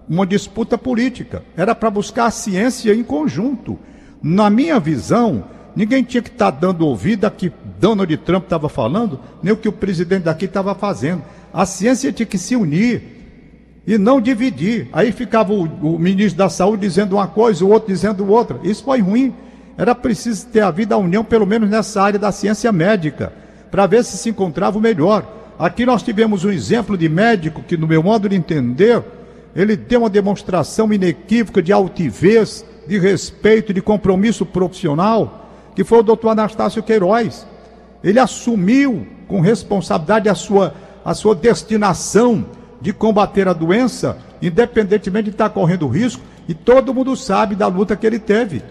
uma 0.08 0.26
disputa 0.26 0.76
política. 0.76 1.44
Era 1.56 1.76
para 1.76 1.90
buscar 1.90 2.26
a 2.26 2.30
ciência 2.32 2.92
em 2.92 3.04
conjunto. 3.04 3.78
Na 4.22 4.50
minha 4.50 4.78
visão, 4.80 5.44
ninguém 5.75 6.02
tinha 6.02 6.22
que 6.22 6.30
estar 6.30 6.52
tá 6.52 6.58
dando 6.58 6.87
ouvido 6.87 7.25
a 7.25 7.30
que 7.30 7.52
Donald 7.80 8.16
Trump 8.18 8.44
estava 8.44 8.68
falando, 8.68 9.20
nem 9.42 9.52
o 9.52 9.56
que 9.56 9.68
o 9.68 9.72
presidente 9.72 10.25
daqui 10.25 10.46
estava 10.46 10.75
fazendo. 10.75 11.22
A 11.52 11.64
ciência 11.64 12.12
tinha 12.12 12.26
que 12.26 12.38
se 12.38 12.56
unir 12.56 13.02
e 13.87 13.96
não 13.96 14.20
dividir. 14.20 14.88
Aí 14.92 15.12
ficava 15.12 15.52
o, 15.52 15.62
o 15.62 15.98
ministro 15.98 16.37
da 16.37 16.48
Saúde 16.48 16.82
dizendo 16.82 17.16
uma 17.16 17.26
coisa, 17.26 17.64
o 17.64 17.70
outro 17.70 17.88
dizendo 17.88 18.28
outra. 18.30 18.58
Isso 18.62 18.84
foi 18.84 19.00
ruim. 19.00 19.32
Era 19.78 19.94
preciso 19.94 20.48
ter 20.48 20.60
havido 20.60 20.92
a 20.92 20.98
união, 20.98 21.25
pelo 21.25 21.46
menos 21.46 21.70
nessa 21.70 22.02
área 22.02 22.18
da 22.18 22.32
ciência 22.32 22.72
médica, 22.72 23.32
para 23.70 23.87
ver 23.87 24.04
se 24.04 24.18
se 24.18 24.28
encontrava 24.28 24.76
o 24.76 24.80
melhor. 24.80 25.25
Aqui 25.58 25.87
nós 25.87 26.02
tivemos 26.02 26.44
um 26.44 26.50
exemplo 26.50 26.98
de 26.98 27.08
médico 27.08 27.62
que, 27.62 27.76
no 27.76 27.87
meu 27.87 28.02
modo 28.02 28.28
de 28.28 28.37
entender, 28.37 29.02
ele 29.54 29.76
deu 29.76 30.00
uma 30.00 30.10
demonstração 30.10 30.92
inequívoca 30.92 31.62
de 31.62 31.72
altivez, 31.72 32.64
de 32.88 32.99
respeito, 32.99 33.75
de 33.75 33.83
compromisso 33.83 34.47
profissional, 34.47 35.50
que 35.76 35.85
foi 35.85 35.99
o 35.99 36.02
doutor 36.02 36.30
Anastácio 36.30 36.83
Queiroz. 36.83 37.47
Ele 38.02 38.18
assumiu 38.18 39.07
com 39.28 39.40
responsabilidade 39.40 40.28
a 40.28 40.35
sua, 40.35 40.75
a 41.04 41.12
sua 41.12 41.35
destinação 41.35 42.47
de 42.80 42.92
combater 42.95 43.47
a 43.47 43.52
doença, 43.52 44.16
independentemente 44.40 45.25
de 45.25 45.30
estar 45.30 45.50
correndo 45.50 45.87
risco, 45.87 46.23
e 46.49 46.54
todo 46.54 46.95
mundo 46.95 47.14
sabe 47.14 47.54
da 47.54 47.66
luta 47.66 47.95
que 47.95 48.07
ele 48.07 48.18
teve. 48.18 48.62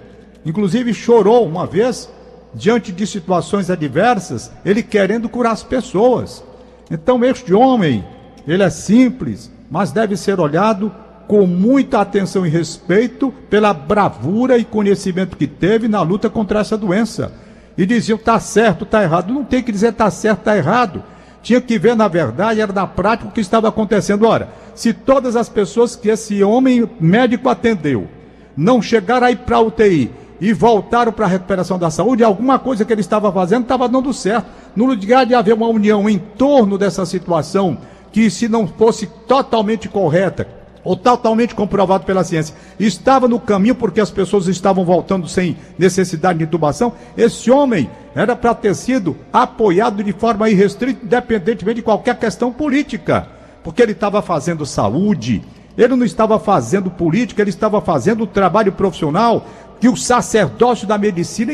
Inclusive 0.43 0.93
chorou 0.95 1.45
uma 1.45 1.67
vez 1.67 2.09
diante 2.55 2.91
de 2.91 3.05
situações 3.05 3.69
adversas, 3.69 4.51
ele 4.65 4.81
querendo 4.81 5.29
curar 5.29 5.51
as 5.51 5.61
pessoas. 5.61 6.43
Então 6.89 7.23
este 7.23 7.53
homem, 7.53 8.03
ele 8.47 8.63
é 8.63 8.69
simples, 8.71 9.51
mas 9.69 9.91
deve 9.91 10.17
ser 10.17 10.39
olhado 10.39 10.91
com 11.27 11.45
muita 11.45 11.99
atenção 11.99 12.45
e 12.45 12.49
respeito 12.49 13.33
pela 13.49 13.73
bravura 13.73 14.57
e 14.57 14.63
conhecimento 14.63 15.35
que 15.35 15.45
teve 15.45 15.87
na 15.87 16.01
luta 16.01 16.29
contra 16.29 16.61
essa 16.61 16.77
doença. 16.77 17.33
E 17.77 17.85
diziam, 17.85 18.17
tá 18.17 18.39
certo, 18.39 18.85
tá 18.85 19.03
errado. 19.03 19.33
Não 19.33 19.43
tem 19.43 19.61
que 19.61 19.71
dizer 19.71 19.93
tá 19.93 20.09
certo, 20.09 20.43
tá 20.43 20.57
errado. 20.57 21.03
Tinha 21.43 21.61
que 21.61 21.77
ver, 21.77 21.95
na 21.95 22.07
verdade, 22.07 22.61
era 22.61 22.73
na 22.73 22.87
prática 22.87 23.29
o 23.29 23.31
que 23.31 23.41
estava 23.41 23.67
acontecendo. 23.67 24.25
Ora, 24.25 24.49
se 24.73 24.93
todas 24.93 25.35
as 25.35 25.47
pessoas 25.47 25.95
que 25.95 26.09
esse 26.09 26.43
homem 26.43 26.89
médico 26.99 27.49
atendeu 27.49 28.07
não 28.55 28.81
chegaram 28.81 29.27
aí 29.27 29.35
para 29.35 29.57
a 29.57 29.61
UTI 29.61 30.11
e 30.41 30.53
voltaram 30.53 31.11
para 31.11 31.25
a 31.25 31.29
recuperação 31.29 31.77
da 31.77 31.91
saúde, 31.91 32.23
alguma 32.23 32.57
coisa 32.57 32.83
que 32.83 32.91
ele 32.91 33.01
estava 33.01 33.31
fazendo 33.31 33.63
estava 33.63 33.87
dando 33.87 34.13
certo. 34.13 34.47
No 34.75 34.85
lugar 34.85 35.25
de 35.25 35.35
haver 35.35 35.53
uma 35.53 35.67
união 35.67 36.09
em 36.09 36.17
torno 36.17 36.77
dessa 36.77 37.05
situação, 37.05 37.77
que 38.11 38.29
se 38.29 38.47
não 38.47 38.67
fosse 38.67 39.07
totalmente 39.27 39.87
correta, 39.87 40.56
ou 40.83 40.95
totalmente 40.95 41.55
comprovado 41.55 42.05
pela 42.05 42.23
ciência, 42.23 42.55
estava 42.79 43.27
no 43.27 43.39
caminho 43.39 43.75
porque 43.75 43.99
as 43.99 44.11
pessoas 44.11 44.47
estavam 44.47 44.85
voltando 44.85 45.27
sem 45.27 45.57
necessidade 45.77 46.39
de 46.39 46.45
intubação, 46.45 46.93
esse 47.17 47.51
homem 47.51 47.89
era 48.15 48.35
para 48.35 48.53
ter 48.53 48.75
sido 48.75 49.15
apoiado 49.31 50.03
de 50.03 50.11
forma 50.11 50.49
irrestrita, 50.49 51.05
independentemente 51.05 51.75
de 51.77 51.81
qualquer 51.81 52.17
questão 52.17 52.51
política, 52.51 53.27
porque 53.63 53.81
ele 53.81 53.91
estava 53.91 54.21
fazendo 54.21 54.65
saúde, 54.65 55.43
ele 55.77 55.95
não 55.95 56.05
estava 56.05 56.39
fazendo 56.39 56.89
política, 56.89 57.41
ele 57.41 57.51
estava 57.51 57.79
fazendo 57.79 58.23
o 58.23 58.27
trabalho 58.27 58.71
profissional 58.71 59.45
que 59.79 59.87
o 59.87 59.95
sacerdócio 59.95 60.87
da 60.87 60.97
medicina 60.97 61.53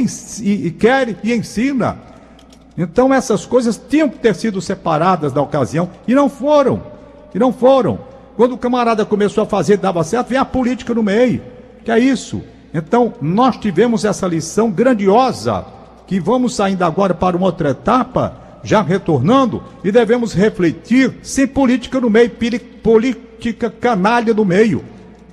quer 0.79 1.17
e 1.23 1.33
ensina. 1.33 1.97
Então 2.77 3.13
essas 3.13 3.45
coisas 3.45 3.79
tinham 3.89 4.09
que 4.09 4.17
ter 4.17 4.33
sido 4.33 4.61
separadas 4.61 5.31
da 5.33 5.41
ocasião 5.41 5.89
e 6.07 6.15
não 6.15 6.29
foram. 6.29 6.81
E 7.33 7.39
não 7.39 7.51
foram. 7.51 7.99
Quando 8.35 8.53
o 8.53 8.57
camarada 8.57 9.05
começou 9.05 9.43
a 9.43 9.47
fazer, 9.47 9.77
dava 9.77 10.03
certo, 10.03 10.29
vem 10.29 10.37
a 10.37 10.45
política 10.45 10.93
no 10.93 11.03
meio. 11.03 11.41
Que 11.83 11.91
é 11.91 11.99
isso? 11.99 12.41
Então 12.73 13.13
nós 13.21 13.57
tivemos 13.57 14.03
essa 14.03 14.27
lição 14.27 14.71
grandiosa 14.71 15.65
que 16.07 16.19
vamos 16.19 16.55
saindo 16.55 16.83
agora 16.83 17.13
para 17.13 17.37
uma 17.37 17.45
outra 17.45 17.69
etapa, 17.69 18.35
já 18.63 18.81
retornando, 18.81 19.63
e 19.83 19.91
devemos 19.91 20.33
refletir 20.33 21.13
sem 21.21 21.45
política 21.47 21.99
no 21.99 22.09
meio, 22.09 22.31
política 22.81 23.69
canalha 23.69 24.33
no 24.33 24.43
meio, 24.43 24.83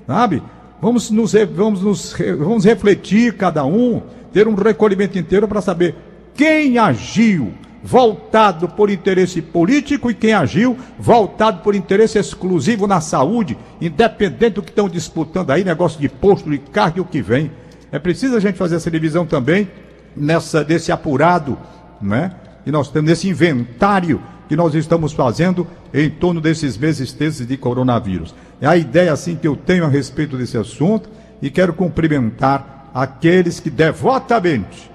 sabe? 0.07 0.42
Vamos 0.80 1.11
nos, 1.11 1.33
vamos 1.54 1.83
nos 1.83 2.14
vamos 2.38 2.64
refletir 2.64 3.35
cada 3.35 3.64
um, 3.64 4.02
ter 4.33 4.49
um 4.49 4.54
recolhimento 4.54 5.19
inteiro 5.19 5.47
para 5.47 5.61
saber 5.61 5.95
quem 6.35 6.78
agiu 6.78 7.52
voltado 7.83 8.69
por 8.69 8.91
interesse 8.91 9.41
político 9.41 10.11
e 10.11 10.15
quem 10.15 10.33
agiu 10.33 10.77
voltado 10.99 11.63
por 11.63 11.75
interesse 11.75 12.19
exclusivo 12.19 12.87
na 12.87 13.01
saúde, 13.01 13.57
independente 13.81 14.55
do 14.55 14.63
que 14.63 14.71
estão 14.71 14.89
disputando 14.89 15.51
aí, 15.51 15.65
negócio 15.65 16.01
de 16.01 16.09
posto, 16.09 16.51
de 16.51 16.59
cargo 16.59 16.99
e 16.99 17.01
o 17.01 17.05
que 17.05 17.23
vem. 17.23 17.51
É 17.91 17.99
preciso 17.99 18.37
a 18.37 18.41
gente 18.41 18.57
fazer 18.57 18.77
essa 18.77 18.91
divisão 18.91 19.27
também 19.27 19.69
nessa 20.17 20.63
desse 20.63 20.93
apurado, 20.93 21.59
né? 22.01 22.33
E 22.67 22.71
nós 22.71 22.91
temos 22.91 23.11
esse 23.11 23.29
inventário 23.29 24.21
que 24.49 24.57
nós 24.57 24.75
estamos 24.75 25.13
fazendo 25.13 25.67
em 25.95 26.11
torno 26.11 26.41
desses 26.41 26.77
meses 26.77 27.13
tensos 27.13 27.47
de 27.47 27.57
coronavírus. 27.57 28.35
É 28.61 28.67
a 28.67 28.77
ideia 28.77 29.13
assim 29.13 29.37
que 29.37 29.47
eu 29.47 29.57
tenho 29.57 29.85
a 29.85 29.89
respeito 29.89 30.37
desse 30.37 30.59
assunto 30.59 31.09
e 31.41 31.51
quero 31.51 31.73
cumprimentar 31.73 32.91
aqueles 32.93 33.61
que 33.61 33.71
devotamente, 33.71 34.89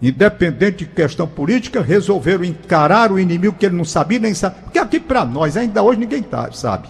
independente 0.00 0.84
de 0.84 0.86
questão 0.86 1.26
política, 1.26 1.82
resolveram 1.82 2.44
encarar 2.44 3.10
o 3.10 3.18
inimigo 3.18 3.56
que 3.58 3.66
ele 3.66 3.76
não 3.76 3.84
sabia 3.84 4.18
nem 4.18 4.34
sabe. 4.34 4.56
Porque 4.62 4.78
aqui 4.78 5.00
para 5.00 5.24
nós 5.24 5.56
ainda 5.56 5.82
hoje 5.82 5.98
ninguém 5.98 6.22
tá, 6.22 6.50
sabe. 6.52 6.88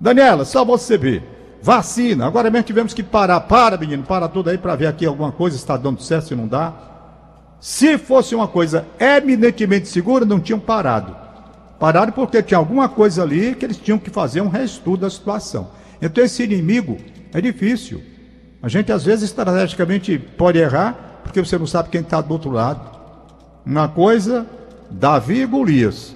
Daniela, 0.00 0.44
só 0.44 0.64
você 0.64 0.96
ver. 0.98 1.22
Vacina, 1.62 2.26
agora 2.26 2.50
mesmo 2.50 2.66
tivemos 2.66 2.94
que 2.94 3.02
parar. 3.02 3.40
Para, 3.40 3.76
menino, 3.76 4.02
para 4.02 4.28
tudo 4.28 4.50
aí 4.50 4.56
para 4.56 4.76
ver 4.76 4.86
aqui 4.86 5.04
alguma 5.04 5.30
coisa, 5.30 5.56
está 5.56 5.76
dando 5.76 6.02
certo, 6.02 6.28
se 6.28 6.34
não 6.34 6.46
dá. 6.46 6.72
Se 7.60 7.98
fosse 7.98 8.34
uma 8.34 8.48
coisa 8.48 8.86
eminentemente 8.98 9.86
segura, 9.88 10.24
não 10.24 10.40
tinham 10.40 10.58
parado. 10.58 11.14
Pararam 11.78 12.12
porque 12.12 12.42
tinha 12.42 12.58
alguma 12.58 12.88
coisa 12.88 13.22
ali 13.22 13.54
que 13.54 13.64
eles 13.64 13.76
tinham 13.76 13.98
que 13.98 14.10
fazer 14.10 14.40
um 14.40 14.48
reestudo 14.48 14.98
da 14.98 15.10
situação. 15.10 15.70
Então 16.00 16.24
esse 16.24 16.42
inimigo 16.42 16.96
é 17.32 17.40
difícil. 17.40 18.02
A 18.62 18.68
gente 18.68 18.90
às 18.92 19.04
vezes 19.04 19.24
estrategicamente 19.24 20.18
pode 20.18 20.58
errar, 20.58 21.09
porque 21.22 21.40
você 21.40 21.58
não 21.58 21.66
sabe 21.66 21.90
quem 21.90 22.00
está 22.00 22.20
do 22.20 22.32
outro 22.32 22.50
lado. 22.50 22.80
Uma 23.64 23.88
coisa, 23.88 24.46
Davi 24.90 25.42
e 25.42 25.46
Golias. 25.46 26.14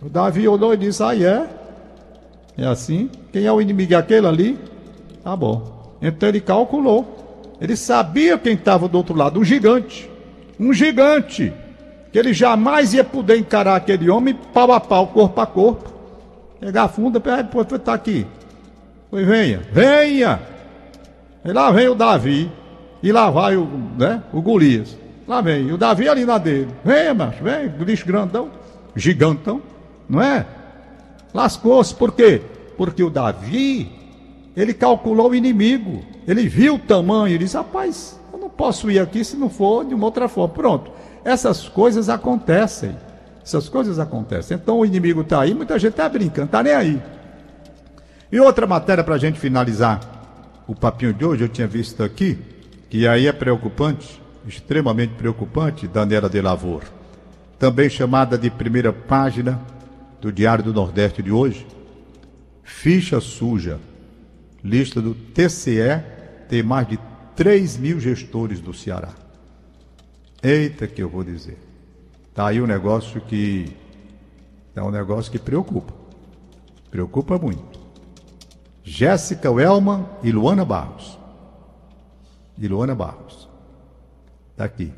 O 0.00 0.08
Davi 0.08 0.46
olhou 0.46 0.74
e 0.74 0.76
disse: 0.76 1.02
Ah, 1.02 1.16
é? 1.16 1.48
É 2.56 2.66
assim? 2.66 3.10
Quem 3.32 3.44
é 3.44 3.52
o 3.52 3.60
inimigo? 3.60 3.94
É 3.94 3.96
aquele 3.96 4.26
ali? 4.26 4.58
Tá 5.22 5.36
bom. 5.36 5.96
Então 6.00 6.28
ele 6.28 6.40
calculou. 6.40 7.54
Ele 7.60 7.76
sabia 7.76 8.36
quem 8.38 8.54
estava 8.54 8.86
do 8.86 8.98
outro 8.98 9.14
lado, 9.14 9.40
um 9.40 9.44
gigante 9.44 10.10
um 10.58 10.72
gigante. 10.72 11.52
que 12.12 12.18
ele 12.18 12.32
jamais 12.32 12.94
ia 12.94 13.04
poder 13.04 13.36
encarar 13.36 13.76
aquele 13.76 14.08
homem 14.08 14.34
pau 14.54 14.72
a 14.72 14.80
pau, 14.80 15.08
corpo 15.08 15.40
a 15.40 15.46
corpo. 15.46 15.92
Pegar 16.58 16.88
funda, 16.88 17.20
depois 17.20 17.66
tá 17.82 17.92
aqui. 17.92 18.26
Pois 19.10 19.26
venha, 19.26 19.60
venha! 19.70 20.40
E 21.44 21.52
lá 21.52 21.70
vem 21.70 21.88
o 21.88 21.94
Davi, 21.94 22.50
e 23.06 23.12
lá 23.12 23.30
vai 23.30 23.56
o, 23.56 23.68
né, 23.96 24.20
o 24.32 24.42
Golias. 24.42 24.98
Lá 25.28 25.40
vem, 25.40 25.68
e 25.68 25.72
o 25.72 25.78
Davi 25.78 26.08
ali 26.08 26.24
na 26.24 26.38
dele. 26.38 26.66
Venha, 26.84 27.14
macho, 27.14 27.40
vem, 27.40 27.68
bicho 27.68 28.04
grandão, 28.04 28.50
gigantão, 28.96 29.62
não 30.08 30.20
é? 30.20 30.44
Lascou-se, 31.32 31.94
por 31.94 32.10
quê? 32.10 32.42
Porque 32.76 33.04
o 33.04 33.08
Davi, 33.08 33.92
ele 34.56 34.74
calculou 34.74 35.30
o 35.30 35.34
inimigo, 35.36 36.02
ele 36.26 36.48
viu 36.48 36.74
o 36.74 36.78
tamanho, 36.80 37.28
ele 37.28 37.44
disse, 37.44 37.56
rapaz, 37.56 38.18
eu 38.32 38.40
não 38.40 38.50
posso 38.50 38.90
ir 38.90 38.98
aqui 38.98 39.24
se 39.24 39.36
não 39.36 39.48
for 39.48 39.84
de 39.84 39.94
uma 39.94 40.06
outra 40.06 40.26
forma. 40.26 40.52
Pronto, 40.52 40.90
essas 41.24 41.68
coisas 41.68 42.08
acontecem, 42.08 42.96
essas 43.40 43.68
coisas 43.68 44.00
acontecem. 44.00 44.56
Então 44.56 44.80
o 44.80 44.84
inimigo 44.84 45.20
está 45.20 45.42
aí, 45.42 45.54
muita 45.54 45.78
gente 45.78 45.92
está 45.92 46.08
brincando, 46.08 46.46
está 46.46 46.60
nem 46.60 46.72
aí. 46.72 47.00
E 48.32 48.40
outra 48.40 48.66
matéria 48.66 49.04
para 49.04 49.14
a 49.14 49.18
gente 49.18 49.38
finalizar 49.38 50.00
o 50.66 50.74
papinho 50.74 51.14
de 51.14 51.24
hoje, 51.24 51.44
eu 51.44 51.48
tinha 51.48 51.68
visto 51.68 52.02
aqui, 52.02 52.55
que 52.88 53.06
aí 53.06 53.26
é 53.26 53.32
preocupante, 53.32 54.20
extremamente 54.46 55.14
preocupante, 55.14 55.88
Daniela 55.88 56.28
de 56.28 56.40
Lavor. 56.40 56.84
Também 57.58 57.88
chamada 57.88 58.36
de 58.36 58.50
primeira 58.50 58.92
página 58.92 59.60
do 60.20 60.30
Diário 60.30 60.64
do 60.64 60.72
Nordeste 60.72 61.22
de 61.22 61.32
hoje. 61.32 61.66
Ficha 62.62 63.20
suja. 63.20 63.78
Lista 64.62 65.00
do 65.00 65.14
TCE 65.14 66.02
tem 66.48 66.62
mais 66.62 66.88
de 66.88 66.98
3 67.34 67.76
mil 67.76 68.00
gestores 68.00 68.60
do 68.60 68.74
Ceará. 68.74 69.10
Eita, 70.42 70.86
que 70.86 71.02
eu 71.02 71.08
vou 71.08 71.24
dizer. 71.24 71.58
Está 72.28 72.48
aí 72.48 72.60
um 72.60 72.66
negócio 72.66 73.20
que. 73.20 73.74
É 74.74 74.82
um 74.82 74.90
negócio 74.90 75.32
que 75.32 75.38
preocupa. 75.38 75.94
Preocupa 76.90 77.38
muito. 77.38 77.80
Jéssica 78.84 79.50
Welman 79.50 80.06
e 80.22 80.30
Luana 80.30 80.64
Barros. 80.64 81.18
E 82.58 82.66
Luana 82.68 82.94
Barros. 82.94 83.48
Está 84.52 84.64
aqui. 84.64 84.92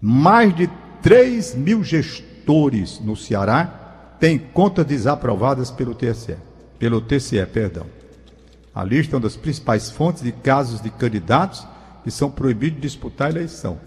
Mais 0.00 0.54
de 0.54 0.68
3 1.02 1.54
mil 1.54 1.84
gestores 1.84 3.00
no 3.00 3.14
Ceará 3.16 4.16
têm 4.18 4.38
contas 4.38 4.86
desaprovadas 4.86 5.70
pelo 5.70 5.94
TSE. 5.94 6.36
Pelo 6.78 7.00
TCE, 7.00 7.44
perdão. 7.46 7.86
A 8.74 8.84
lista 8.84 9.14
é 9.14 9.16
uma 9.16 9.22
das 9.22 9.36
principais 9.36 9.90
fontes 9.90 10.22
de 10.22 10.32
casos 10.32 10.80
de 10.80 10.90
candidatos 10.90 11.66
que 12.02 12.10
são 12.10 12.30
proibidos 12.30 12.76
de 12.76 12.82
disputar 12.82 13.28
a 13.28 13.30
eleição. 13.30 13.78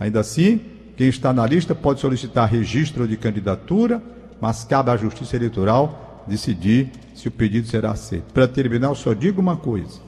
Ainda 0.00 0.20
assim, 0.20 0.60
quem 0.96 1.08
está 1.08 1.32
na 1.32 1.46
lista 1.46 1.74
pode 1.74 2.00
solicitar 2.00 2.48
registro 2.48 3.06
de 3.06 3.16
candidatura, 3.16 4.02
mas 4.40 4.64
cabe 4.64 4.90
à 4.90 4.96
Justiça 4.96 5.36
Eleitoral 5.36 6.24
decidir 6.26 6.90
se 7.14 7.28
o 7.28 7.30
pedido 7.30 7.68
será 7.68 7.92
aceito. 7.92 8.32
Para 8.32 8.48
terminar, 8.48 8.88
eu 8.88 8.94
só 8.94 9.12
digo 9.12 9.40
uma 9.40 9.56
coisa. 9.56 10.00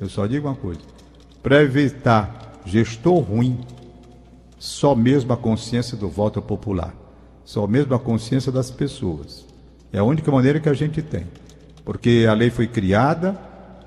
Eu 0.00 0.08
só 0.08 0.26
digo 0.26 0.46
uma 0.46 0.54
coisa. 0.54 0.80
Para 1.42 1.62
evitar 1.62 2.60
gestor 2.64 3.20
ruim, 3.20 3.58
só 4.58 4.94
mesmo 4.94 5.32
a 5.32 5.36
consciência 5.36 5.96
do 5.96 6.08
voto 6.08 6.42
popular. 6.42 6.94
Só 7.44 7.66
mesmo 7.66 7.94
a 7.94 7.98
consciência 7.98 8.52
das 8.52 8.70
pessoas. 8.70 9.46
É 9.92 9.98
a 9.98 10.04
única 10.04 10.30
maneira 10.30 10.60
que 10.60 10.68
a 10.68 10.74
gente 10.74 11.00
tem. 11.00 11.26
Porque 11.84 12.26
a 12.28 12.34
lei 12.34 12.50
foi 12.50 12.66
criada, 12.66 13.32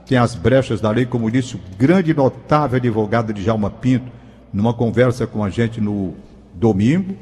tem 0.06 0.18
as 0.18 0.34
brechas 0.34 0.82
da 0.82 0.90
lei, 0.90 1.06
como 1.06 1.30
disse 1.30 1.56
o 1.56 1.60
grande 1.78 2.12
e 2.12 2.14
notável 2.14 2.78
advogado 2.78 3.32
de 3.32 3.44
Jalma 3.44 3.70
Pinto, 3.70 4.12
numa 4.52 4.74
conversa 4.74 5.28
com 5.28 5.44
a 5.44 5.50
gente 5.50 5.80
no 5.80 6.16
domingo, 6.54 7.16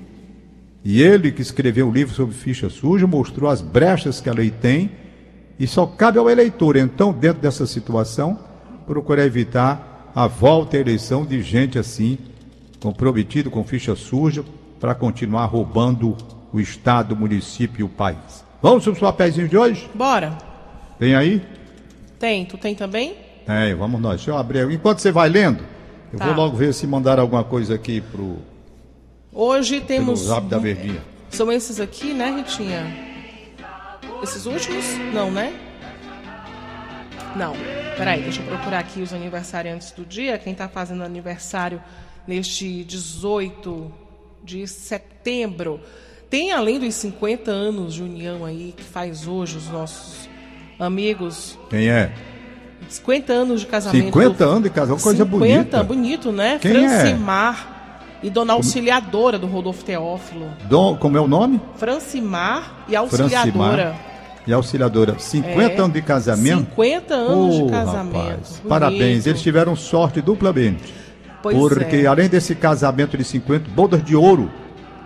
e 0.83 1.01
ele 1.01 1.31
que 1.31 1.41
escreveu 1.41 1.89
o 1.89 1.91
livro 1.91 2.13
sobre 2.15 2.33
ficha 2.33 2.69
suja 2.69 3.05
mostrou 3.05 3.49
as 3.49 3.61
brechas 3.61 4.21
que 4.21 4.29
a 4.29 4.33
lei 4.33 4.49
tem 4.49 4.91
e 5.59 5.67
só 5.67 5.85
cabe 5.85 6.17
ao 6.17 6.29
eleitor, 6.29 6.77
então, 6.77 7.11
dentro 7.11 7.41
dessa 7.41 7.67
situação, 7.67 8.39
procurar 8.87 9.25
evitar 9.25 9.88
a 10.15 10.27
volta 10.27 10.77
à 10.77 10.79
eleição 10.79 11.25
de 11.25 11.41
gente 11.41 11.77
assim, 11.77 12.17
comprometido 12.81 13.49
com 13.49 13.63
ficha 13.63 13.95
suja, 13.95 14.43
para 14.79 14.95
continuar 14.95 15.45
roubando 15.45 16.15
o 16.53 16.59
Estado, 16.59 17.13
o 17.13 17.17
município 17.17 17.81
e 17.81 17.83
o 17.83 17.89
país. 17.89 18.43
Vamos 18.61 18.83
para 18.83 18.93
os 18.93 18.99
papéis 18.99 19.35
de 19.35 19.57
hoje? 19.57 19.89
Bora. 19.93 20.37
Tem 20.97 21.15
aí? 21.15 21.41
Tem. 22.17 22.45
Tu 22.45 22.57
tem 22.57 22.75
também? 22.75 23.15
Tem, 23.45 23.73
vamos 23.75 24.01
nós. 24.01 24.17
Deixa 24.17 24.31
eu 24.31 24.37
abrir. 24.37 24.69
Enquanto 24.71 24.99
você 24.99 25.11
vai 25.11 25.29
lendo, 25.29 25.63
eu 26.11 26.19
tá. 26.19 26.25
vou 26.25 26.35
logo 26.35 26.57
ver 26.57 26.73
se 26.73 26.85
mandar 26.87 27.19
alguma 27.19 27.43
coisa 27.43 27.75
aqui 27.75 28.01
pro 28.01 28.37
Hoje 29.31 29.79
temos. 29.79 30.21
Zap 30.21 30.47
da 30.47 30.57
Verdinha. 30.57 31.01
São 31.29 31.51
esses 31.51 31.79
aqui, 31.79 32.13
né, 32.13 32.31
Ritinha? 32.31 32.85
Esses 34.21 34.45
últimos? 34.45 34.85
Não, 35.13 35.31
né? 35.31 35.53
Não. 37.35 37.53
Peraí, 37.97 38.21
deixa 38.21 38.41
eu 38.41 38.45
procurar 38.45 38.79
aqui 38.79 39.01
os 39.01 39.13
aniversariantes 39.13 39.91
do 39.91 40.05
dia. 40.05 40.37
Quem 40.37 40.53
está 40.53 40.67
fazendo 40.67 41.03
aniversário 41.03 41.81
neste 42.27 42.83
18 42.83 43.91
de 44.43 44.67
setembro. 44.67 45.79
Tem 46.29 46.51
além 46.51 46.79
dos 46.79 46.93
50 46.95 47.51
anos 47.51 47.95
de 47.95 48.03
união 48.03 48.45
aí 48.45 48.73
que 48.75 48.83
faz 48.83 49.27
hoje 49.27 49.57
os 49.57 49.67
nossos 49.67 50.29
amigos. 50.79 51.57
Quem 51.69 51.89
é? 51.89 52.13
50 52.87 53.33
anos 53.33 53.61
de 53.61 53.67
casamento. 53.67 54.05
50 54.05 54.45
anos 54.45 54.63
de 54.63 54.69
casamento, 54.69 55.03
coisa 55.03 55.23
50, 55.23 55.37
bonita. 55.37 55.77
50, 55.77 55.83
bonito, 55.83 56.31
né? 56.31 56.59
Quem 56.59 56.71
Francimar. 56.71 57.75
É? 57.75 57.79
e 58.21 58.29
dona 58.29 58.53
auxiliadora 58.53 59.39
do 59.39 59.47
Rodolfo 59.47 59.83
Teófilo. 59.83 60.51
Dom, 60.67 60.97
como 60.97 61.17
é 61.17 61.21
o 61.21 61.27
nome? 61.27 61.61
Francimar 61.77 62.83
e 62.87 62.95
auxiliadora. 62.95 63.93
Francimar 63.93 64.08
e 64.49 64.53
auxiliadora. 64.53 65.17
50 65.17 65.61
é, 65.61 65.79
anos 65.79 65.93
de 65.93 66.01
casamento? 66.01 66.69
50 66.71 67.13
anos 67.13 67.55
oh, 67.55 67.65
de 67.65 67.71
casamento. 67.71 68.61
Parabéns, 68.67 69.27
eles 69.27 69.41
tiveram 69.41 69.75
sorte 69.75 70.21
duplamente. 70.21 70.93
Pois 71.41 71.55
porque 71.55 71.97
é. 71.97 72.05
além 72.07 72.27
desse 72.27 72.55
casamento 72.55 73.15
de 73.15 73.23
50, 73.23 73.69
bodas 73.69 74.03
de 74.03 74.15
ouro. 74.15 74.49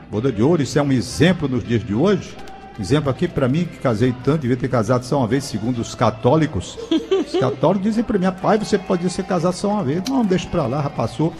Boda 0.09 0.31
de 0.31 0.41
ouro, 0.41 0.61
isso 0.61 0.79
é 0.79 0.81
um 0.81 0.91
exemplo 0.91 1.47
nos 1.47 1.63
dias 1.63 1.85
de 1.85 1.93
hoje. 1.93 2.35
Exemplo 2.79 3.09
aqui 3.09 3.27
para 3.27 3.47
mim, 3.47 3.65
que 3.65 3.77
casei 3.77 4.15
tanto, 4.23 4.41
devia 4.41 4.57
ter 4.57 4.67
casado 4.67 5.03
só 5.03 5.19
uma 5.19 5.27
vez, 5.27 5.43
segundo 5.43 5.79
os 5.79 5.93
católicos. 5.93 6.79
Os 7.23 7.39
católicos 7.39 7.83
dizem 7.83 8.03
para 8.03 8.19
mim, 8.19 8.27
pai, 8.41 8.57
você 8.57 8.77
pode 8.77 9.09
ser 9.09 9.23
casado 9.23 9.53
só 9.53 9.69
uma 9.69 9.83
vez. 9.83 10.03
Não, 10.09 10.25
deixa 10.25 10.47
para 10.49 10.67
lá, 10.67 10.83
já 10.83 10.89
passou. 10.89 11.33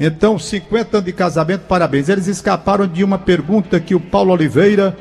Então, 0.00 0.38
50 0.38 0.98
anos 0.98 1.06
de 1.06 1.12
casamento, 1.12 1.62
parabéns. 1.62 2.08
Eles 2.08 2.26
escaparam 2.26 2.86
de 2.86 3.04
uma 3.04 3.18
pergunta 3.18 3.78
que 3.78 3.94
o 3.94 4.00
Paulo 4.00 4.32
Oliveira, 4.32 4.96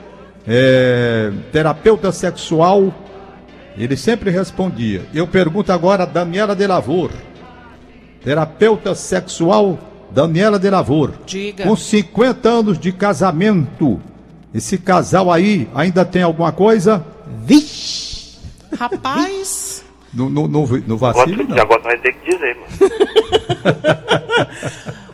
é, 0.48 1.32
terapeuta 1.52 2.12
sexual, 2.12 2.94
ele 3.78 3.98
sempre 3.98 4.32
respondia. 4.32 5.06
Eu 5.14 5.28
pergunto 5.28 5.72
agora 5.72 6.04
a 6.04 6.06
Daniela 6.06 6.56
de 6.56 6.66
Lavor, 6.66 7.12
terapeuta 8.24 8.96
sexual 8.96 9.78
Daniela 10.10 10.58
de 10.58 10.70
Lavor. 10.70 11.14
Diga. 11.26 11.66
Com 11.66 11.76
50 11.76 12.50
anos 12.50 12.80
de 12.80 12.92
casamento, 12.92 14.00
esse 14.54 14.78
casal 14.78 15.32
aí 15.32 15.68
ainda 15.76 16.06
tem 16.06 16.24
alguma 16.24 16.52
coisa? 16.52 17.06
Vixe! 17.44 18.38
Rapaz! 18.78 19.66
No, 20.18 20.32
no, 20.32 20.48
no, 20.48 20.66
no 20.66 20.98
vacilo, 20.98 21.44
não. 21.48 21.62
Agora 21.62 21.80
vai 21.84 21.98
ter 22.00 22.12
que 22.14 22.32
dizer, 22.32 22.58
mano. 22.58 22.92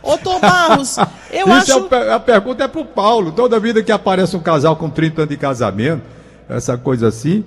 Ô 0.02 0.16
Tom 0.16 0.40
Barros, 0.40 0.96
eu 1.30 1.46
Isso 1.46 1.76
acho. 1.76 1.94
É, 1.94 2.14
a 2.14 2.20
pergunta 2.20 2.64
é 2.64 2.68
pro 2.68 2.86
Paulo. 2.86 3.30
Toda 3.30 3.60
vida 3.60 3.82
que 3.82 3.92
aparece 3.92 4.34
um 4.34 4.40
casal 4.40 4.76
com 4.76 4.88
30 4.88 5.20
anos 5.20 5.28
de 5.28 5.36
casamento, 5.36 6.02
essa 6.48 6.78
coisa 6.78 7.08
assim, 7.08 7.44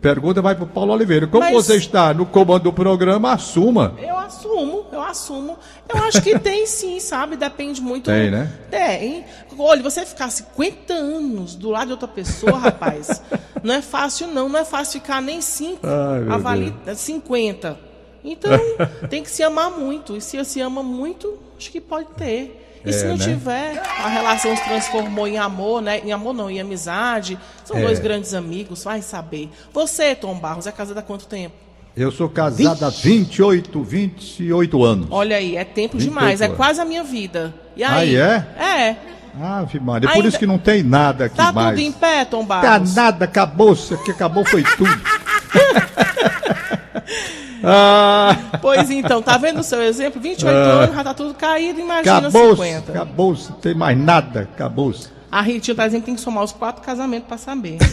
pergunta 0.00 0.40
vai 0.40 0.54
pro 0.54 0.66
Paulo 0.66 0.92
Oliveira. 0.92 1.26
Como 1.26 1.44
Mas... 1.44 1.52
você 1.52 1.76
está 1.76 2.12
no 2.14 2.26
comando 2.26 2.64
do 2.64 2.72
programa, 2.72 3.32
assuma. 3.32 3.94
Eu 3.98 4.16
assumo, 4.18 4.86
eu 4.90 5.02
assumo. 5.02 5.58
Eu 5.88 6.02
acho 6.04 6.22
que 6.22 6.38
tem 6.38 6.66
sim, 6.66 6.98
sabe? 7.00 7.36
Depende 7.36 7.80
muito. 7.80 8.06
Tem, 8.06 8.30
né? 8.30 8.50
Tem. 8.70 9.24
Olha, 9.58 9.82
você 9.82 10.06
ficar 10.06 10.30
50 10.30 10.92
anos 10.92 11.54
do 11.54 11.70
lado 11.70 11.86
de 11.86 11.92
outra 11.92 12.08
pessoa, 12.08 12.56
rapaz, 12.56 13.22
não 13.62 13.74
é 13.74 13.82
fácil, 13.82 14.28
não. 14.28 14.48
Não 14.48 14.58
é 14.58 14.64
fácil 14.64 15.00
ficar 15.00 15.20
nem 15.20 15.40
5. 15.40 15.86
Avalie 16.30 16.74
50. 16.94 17.78
Então, 18.24 18.52
tem 19.08 19.22
que 19.22 19.30
se 19.30 19.42
amar 19.42 19.70
muito. 19.70 20.16
E 20.16 20.20
se 20.20 20.42
se 20.44 20.60
ama 20.60 20.82
muito, 20.82 21.38
acho 21.56 21.70
que 21.70 21.80
pode 21.80 22.08
ter. 22.16 22.69
E 22.84 22.88
é, 22.88 22.92
se 22.92 23.04
não 23.04 23.16
né? 23.16 23.24
tiver, 23.24 23.78
a 23.78 24.08
relação 24.08 24.56
se 24.56 24.64
transformou 24.64 25.28
em 25.28 25.38
amor, 25.38 25.82
né? 25.82 26.00
Em 26.00 26.12
amor 26.12 26.32
não, 26.32 26.50
em 26.50 26.60
amizade. 26.60 27.38
São 27.64 27.76
é. 27.76 27.82
dois 27.82 27.98
grandes 27.98 28.32
amigos, 28.32 28.84
vai 28.84 29.02
saber. 29.02 29.50
Você, 29.72 30.14
Tom 30.14 30.34
Barros, 30.34 30.66
é 30.66 30.72
casado 30.72 30.98
há 30.98 31.02
quanto 31.02 31.26
tempo? 31.26 31.54
Eu 31.96 32.10
sou 32.10 32.28
casado 32.28 32.84
há 32.84 32.88
28, 32.88 33.82
28 33.82 34.84
anos. 34.84 35.08
Olha 35.10 35.36
aí, 35.36 35.56
é 35.56 35.64
tempo 35.64 35.98
demais, 35.98 36.40
é 36.40 36.44
anos. 36.44 36.54
é 36.54 36.56
quase 36.56 36.80
a 36.80 36.84
minha 36.84 37.04
vida. 37.04 37.52
E 37.76 37.84
aí? 37.84 37.92
aí 37.92 38.16
é? 38.16 38.46
É. 38.58 38.96
Ah, 39.38 39.64
Maria, 39.80 40.08
é 40.08 40.12
por 40.12 40.24
isso 40.24 40.38
que 40.38 40.46
não 40.46 40.58
tem 40.58 40.82
nada 40.82 41.26
aqui 41.26 41.36
tá 41.36 41.52
mais. 41.52 41.68
Tá 41.68 41.72
tudo 41.72 41.80
em 41.80 41.92
pé, 41.92 42.24
Tom 42.24 42.44
Barros? 42.44 42.94
Tá 42.94 43.02
nada, 43.02 43.24
acabou, 43.24 43.72
isso 43.72 43.94
aqui 43.94 44.10
acabou 44.10 44.44
foi 44.44 44.62
tudo. 44.62 44.90
Ah. 47.62 48.36
Pois 48.60 48.90
então, 48.90 49.22
tá 49.22 49.36
vendo 49.36 49.60
o 49.60 49.62
seu 49.62 49.82
exemplo? 49.82 50.20
28 50.20 50.54
ah. 50.54 50.60
anos, 50.60 50.94
já 50.94 51.04
tá 51.04 51.14
tudo 51.14 51.34
caído, 51.34 51.80
imagina 51.80 52.18
acabou 52.18 52.56
50. 52.56 52.92
Acabou, 52.92 53.34
não 53.34 53.56
tem 53.56 53.74
mais 53.74 53.98
nada, 53.98 54.40
acabou. 54.40 54.92
-se. 54.92 55.08
A 55.30 55.42
Ritinha 55.42 55.76
tá 55.76 55.86
dizendo 55.86 56.00
que 56.00 56.06
tem 56.06 56.14
que 56.16 56.20
somar 56.20 56.42
os 56.42 56.52
quatro 56.52 56.82
casamentos 56.82 57.28
para 57.28 57.38
saber. 57.38 57.78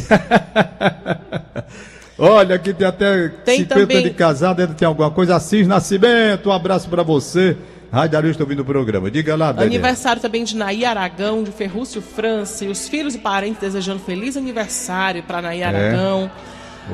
Olha, 2.18 2.56
aqui 2.56 2.74
tem 2.74 2.88
até 2.88 3.28
tem 3.46 3.60
50 3.60 3.80
também... 3.80 4.04
de 4.04 4.10
casado, 4.10 4.60
ainda 4.60 4.74
tem 4.74 4.88
alguma 4.88 5.12
coisa. 5.12 5.36
Assis 5.36 5.68
Nascimento, 5.68 6.50
um 6.50 6.52
abraço 6.52 6.90
para 6.90 7.04
você. 7.04 7.56
Radialista 7.92 8.44
ouvindo 8.44 8.62
o 8.62 8.66
programa. 8.66 9.10
Diga 9.10 9.36
lá, 9.36 9.52
Daniel. 9.52 9.68
Aniversário 9.68 10.22
também 10.22 10.44
de 10.44 10.58
Naí 10.58 10.84
Aragão, 10.84 11.44
de 11.44 11.52
Ferrúcio 11.52 12.02
França, 12.02 12.66
e 12.66 12.70
os 12.70 12.90
filhos 12.90 13.16
e 13.16 13.20
parentes 13.20 13.62
desejando 13.62 14.00
feliz 14.00 14.36
aniversário 14.36 15.24
para 15.24 15.42
Naí 15.42 15.62
é. 15.62 16.30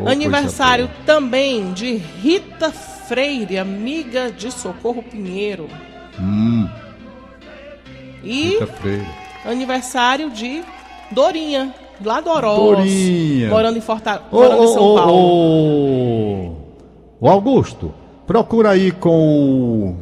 Oh, 0.02 0.10
aniversário 0.10 0.90
também 1.06 1.74
de 1.74 1.96
Rita 1.96 2.72
Freire, 2.72 3.58
amiga 3.58 4.32
de 4.32 4.52
Socorro 4.52 5.04
Pinheiro. 5.04 5.68
Hum. 6.20 6.68
E 8.24 8.50
Rita 8.50 8.68
Freire. 8.68 9.08
aniversário 9.46 10.32
de 10.32 10.64
Dorinha, 11.12 11.74
lá 12.04 12.22
do 12.22 12.30
Oroz, 12.30 12.78
Dorinha. 12.78 13.50
morando 13.50 13.78
em 13.78 13.82
Fortaleza, 13.82 14.24
morando 14.32 14.62
oh, 14.62 14.64
em 14.64 14.74
São 14.74 14.84
oh, 14.84 14.96
Paulo. 14.96 16.58
O 17.20 17.30
Augusto, 17.30 17.94
procura 18.26 18.72
aí 18.72 18.92
com 18.92 19.96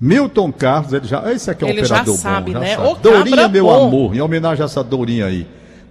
Milton 0.00 0.52
Carlos, 0.52 0.92
ele 0.92 1.06
já. 1.06 1.32
Esse 1.32 1.50
aqui 1.50 1.64
é 1.64 1.66
um 1.66 1.70
ele 1.70 1.82
operador 1.82 2.14
já 2.14 2.20
sabe, 2.20 2.52
bom, 2.52 2.60
já 2.60 2.60
né? 2.60 2.76
Sabe. 2.76 3.00
Dourinha, 3.00 3.48
meu 3.48 3.64
bom. 3.64 3.86
amor, 3.86 4.14
em 4.14 4.20
homenagem 4.20 4.62
a 4.62 4.66
essa 4.66 4.84
Dourinha 4.84 5.26
aí. 5.26 5.46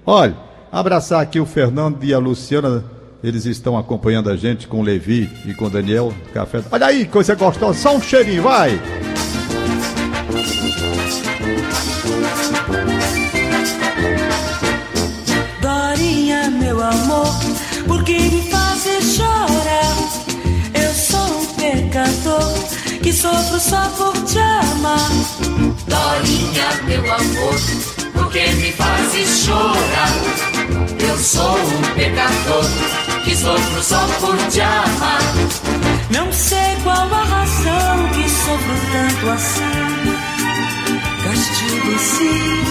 Olha, 0.05 0.36
abraçar 0.75 1.21
aqui 1.21 1.39
o 1.39 1.45
Fernando 1.45 2.03
e 2.03 2.13
a 2.13 2.19
Luciana. 2.19 2.83
Eles 3.23 3.45
estão 3.45 3.77
acompanhando 3.77 4.29
a 4.29 4.35
gente 4.35 4.67
com 4.67 4.81
o 4.81 4.83
Levi 4.83 5.29
e 5.45 5.53
com 5.53 5.65
o 5.65 5.69
Daniel. 5.69 6.13
Café. 6.33 6.61
Olha 6.69 6.88
aí, 6.88 7.05
coisa 7.05 7.33
gostosa. 7.33 7.79
Só 7.79 7.95
um 7.95 8.01
cheirinho, 8.01 8.43
vai! 8.43 8.79
Dorinha, 15.61 16.49
meu 16.51 16.83
amor, 16.83 17.33
por 17.88 18.03
que 18.03 18.19
me 18.19 18.51
fazes 18.51 19.15
chorar? 19.15 19.95
Eu 20.73 20.93
sou 20.93 21.39
um 21.39 21.45
pecador 21.55 22.99
que 23.01 23.13
sofro 23.13 23.59
só 23.59 23.88
por 23.97 24.13
te 24.25 24.39
amar. 24.39 25.09
Dorinha, 25.88 26.83
meu 26.85 27.13
amor, 27.13 27.55
por 28.13 28.31
que 28.31 28.45
me 28.51 28.71
fazes 28.73 29.45
chorar? 29.45 30.54
Eu 31.08 31.17
sou 31.17 31.56
um 31.56 31.82
pecador 31.95 32.65
que 33.23 33.36
sofro 33.36 33.84
só 33.84 34.08
por 34.19 34.38
te 34.49 34.62
amar. 34.62 35.19
Não 36.12 36.32
sei 36.32 36.75
qual 36.84 37.13
a 37.13 37.23
razão 37.23 38.10
que 38.13 38.30
sofro 38.30 38.75
tanto 38.91 39.30
assim. 39.32 40.36
Castigo 41.23 41.99
sim, 41.99 42.63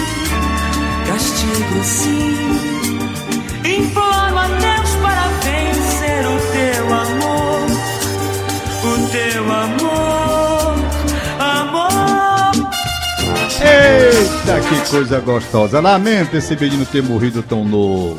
castigo 1.06 1.84
sim. 1.84 2.98
Imploro 3.64 4.38
que 14.68 14.90
coisa 14.90 15.20
gostosa. 15.20 15.80
Lamento 15.80 16.36
esse 16.36 16.56
menino 16.56 16.86
ter 16.86 17.02
morrido 17.02 17.42
tão 17.42 17.64
novo. 17.64 18.18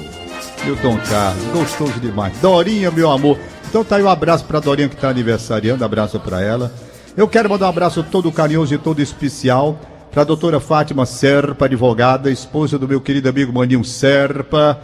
Milton 0.63 0.97
Carlos, 1.10 1.43
gostoso 1.45 1.99
demais. 1.99 2.38
Dorinha, 2.39 2.91
meu 2.91 3.10
amor. 3.10 3.38
Então 3.69 3.84
tá 3.84 3.97
aí 3.97 4.03
um 4.03 4.10
abraço 4.10 4.45
pra 4.45 4.60
Dorinha 4.60 4.88
que 4.88 4.95
tá 4.95 5.10
aniversariando, 5.10 5.84
abraço 5.84 6.19
pra 6.19 6.41
ela. 6.41 6.71
Eu 7.17 7.27
quero 7.27 7.49
mandar 7.49 7.67
um 7.67 7.69
abraço 7.69 8.03
todo 8.03 8.31
carinhoso 8.31 8.73
e 8.73 8.77
todo 8.77 9.01
especial 9.01 9.79
pra 10.12 10.23
doutora 10.23 10.60
Fátima 10.60 11.05
Serpa, 11.05 11.65
advogada, 11.65 12.31
esposa 12.31 12.79
do 12.79 12.88
meu 12.88 13.01
querido 13.01 13.27
amigo 13.27 13.51
Maninho 13.51 13.84
Serpa. 13.84 14.79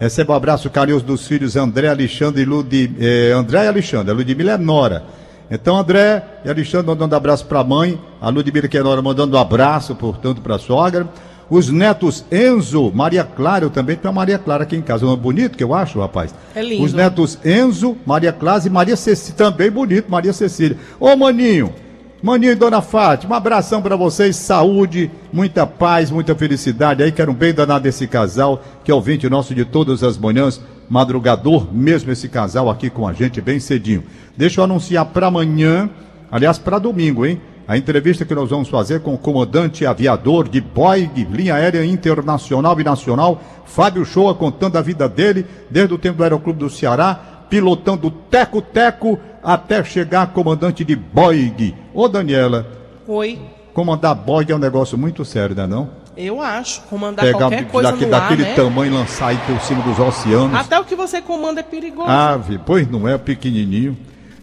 Receba 0.00 0.32
um 0.32 0.36
abraço 0.36 0.68
carinhoso 0.70 1.04
dos 1.04 1.26
filhos 1.26 1.56
André, 1.56 1.88
Alexandre 1.88 2.42
e 2.42 2.44
Ludi, 2.44 2.92
eh, 2.98 3.32
André 3.32 3.66
Alexandre. 3.68 4.10
A 4.10 4.14
Ludmilla 4.14 4.52
é 4.52 4.58
Nora. 4.58 5.04
Então, 5.50 5.76
André 5.76 6.22
e 6.44 6.48
Alexandre 6.48 6.86
mandando 6.86 7.14
abraço 7.14 7.46
para 7.46 7.60
a 7.60 7.64
mãe, 7.64 8.00
a 8.20 8.28
Ludmila 8.28 8.68
Quenora 8.68 9.02
mandando 9.02 9.36
um 9.36 9.40
abraço, 9.40 9.94
portanto, 9.94 10.40
para 10.40 10.56
a 10.56 10.58
sogra. 10.58 11.08
Os 11.50 11.68
netos 11.68 12.24
Enzo, 12.32 12.90
Maria 12.94 13.24
Clara, 13.24 13.66
eu 13.66 13.70
também 13.70 13.94
tenho 13.94 14.10
a 14.10 14.14
Maria 14.14 14.38
Clara 14.38 14.62
aqui 14.62 14.74
em 14.74 14.80
casa. 14.80 15.04
Um 15.04 15.14
bonito 15.14 15.58
que 15.58 15.62
eu 15.62 15.74
acho, 15.74 16.00
rapaz. 16.00 16.34
É 16.54 16.62
lindo. 16.62 16.82
Os 16.82 16.94
netos 16.94 17.38
Enzo, 17.44 17.94
Maria 18.06 18.32
Clara 18.32 18.66
e 18.66 18.70
Maria 18.70 18.96
Cecília, 18.96 19.36
também 19.36 19.70
bonito, 19.70 20.10
Maria 20.10 20.32
Cecília. 20.32 20.78
Ô, 20.98 21.14
maninho, 21.14 21.74
maninho 22.22 22.52
e 22.52 22.54
dona 22.54 22.80
Fátima, 22.80 23.34
um 23.34 23.36
abração 23.36 23.82
para 23.82 23.96
vocês, 23.96 24.36
saúde, 24.36 25.10
muita 25.30 25.66
paz, 25.66 26.10
muita 26.10 26.34
felicidade. 26.34 27.02
Aí 27.02 27.12
quero 27.12 27.32
um 27.32 27.34
bem 27.34 27.52
danado 27.52 27.82
desse 27.82 28.06
casal, 28.06 28.62
que 28.82 28.90
é 28.90 28.94
o 28.94 28.96
ouvinte 28.96 29.28
nosso 29.28 29.54
de 29.54 29.66
todas 29.66 30.02
as 30.02 30.16
manhãs 30.16 30.58
madrugador, 30.92 31.72
mesmo 31.72 32.12
esse 32.12 32.28
casal 32.28 32.68
aqui 32.68 32.90
com 32.90 33.08
a 33.08 33.14
gente 33.14 33.40
bem 33.40 33.58
cedinho. 33.58 34.04
Deixa 34.36 34.60
eu 34.60 34.64
anunciar 34.64 35.06
para 35.06 35.28
amanhã, 35.28 35.88
aliás, 36.30 36.58
para 36.58 36.78
domingo, 36.78 37.24
hein? 37.24 37.40
A 37.66 37.78
entrevista 37.78 38.26
que 38.26 38.34
nós 38.34 38.50
vamos 38.50 38.68
fazer 38.68 39.00
com 39.00 39.14
o 39.14 39.18
comandante 39.18 39.86
aviador 39.86 40.46
de 40.46 40.60
Boeing, 40.60 41.28
linha 41.30 41.54
aérea 41.54 41.82
internacional 41.82 42.78
e 42.78 42.84
nacional, 42.84 43.40
Fábio 43.64 44.04
Shoa, 44.04 44.34
contando 44.34 44.76
a 44.76 44.82
vida 44.82 45.08
dele, 45.08 45.46
desde 45.70 45.94
o 45.94 45.98
tempo 45.98 46.18
do 46.18 46.24
Aeroclube 46.24 46.58
do 46.58 46.68
Ceará, 46.68 47.46
pilotando 47.48 48.10
teco-teco 48.10 49.18
até 49.42 49.82
chegar 49.82 50.34
comandante 50.34 50.84
de 50.84 50.94
Boeing. 50.94 51.74
Ô, 51.94 52.06
Daniela. 52.06 52.66
Oi. 53.08 53.38
Comandar 53.72 54.14
Boeing 54.14 54.50
é 54.50 54.54
um 54.54 54.58
negócio 54.58 54.98
muito 54.98 55.24
sério, 55.24 55.56
não 55.56 55.64
é 55.64 55.66
não? 55.66 56.01
Eu 56.16 56.40
acho. 56.40 56.82
Comandar 56.82 57.24
Pegar 57.24 57.38
qualquer 57.38 57.68
coisa 57.68 57.90
daqui, 57.90 58.04
no 58.04 58.10
daquele 58.10 58.42
ar, 58.42 58.48
né? 58.48 58.54
tamanho 58.54 58.94
lançar 58.94 59.28
aí 59.28 59.38
por 59.46 59.60
cima 59.62 59.82
dos 59.82 59.98
oceanos. 59.98 60.54
Até 60.54 60.78
o 60.78 60.84
que 60.84 60.94
você 60.94 61.22
comanda 61.22 61.60
é 61.60 61.62
perigoso. 61.62 62.08
Ave, 62.08 62.58
pois 62.64 62.90
não 62.90 63.08
é, 63.08 63.16
pequenininho. 63.16 63.96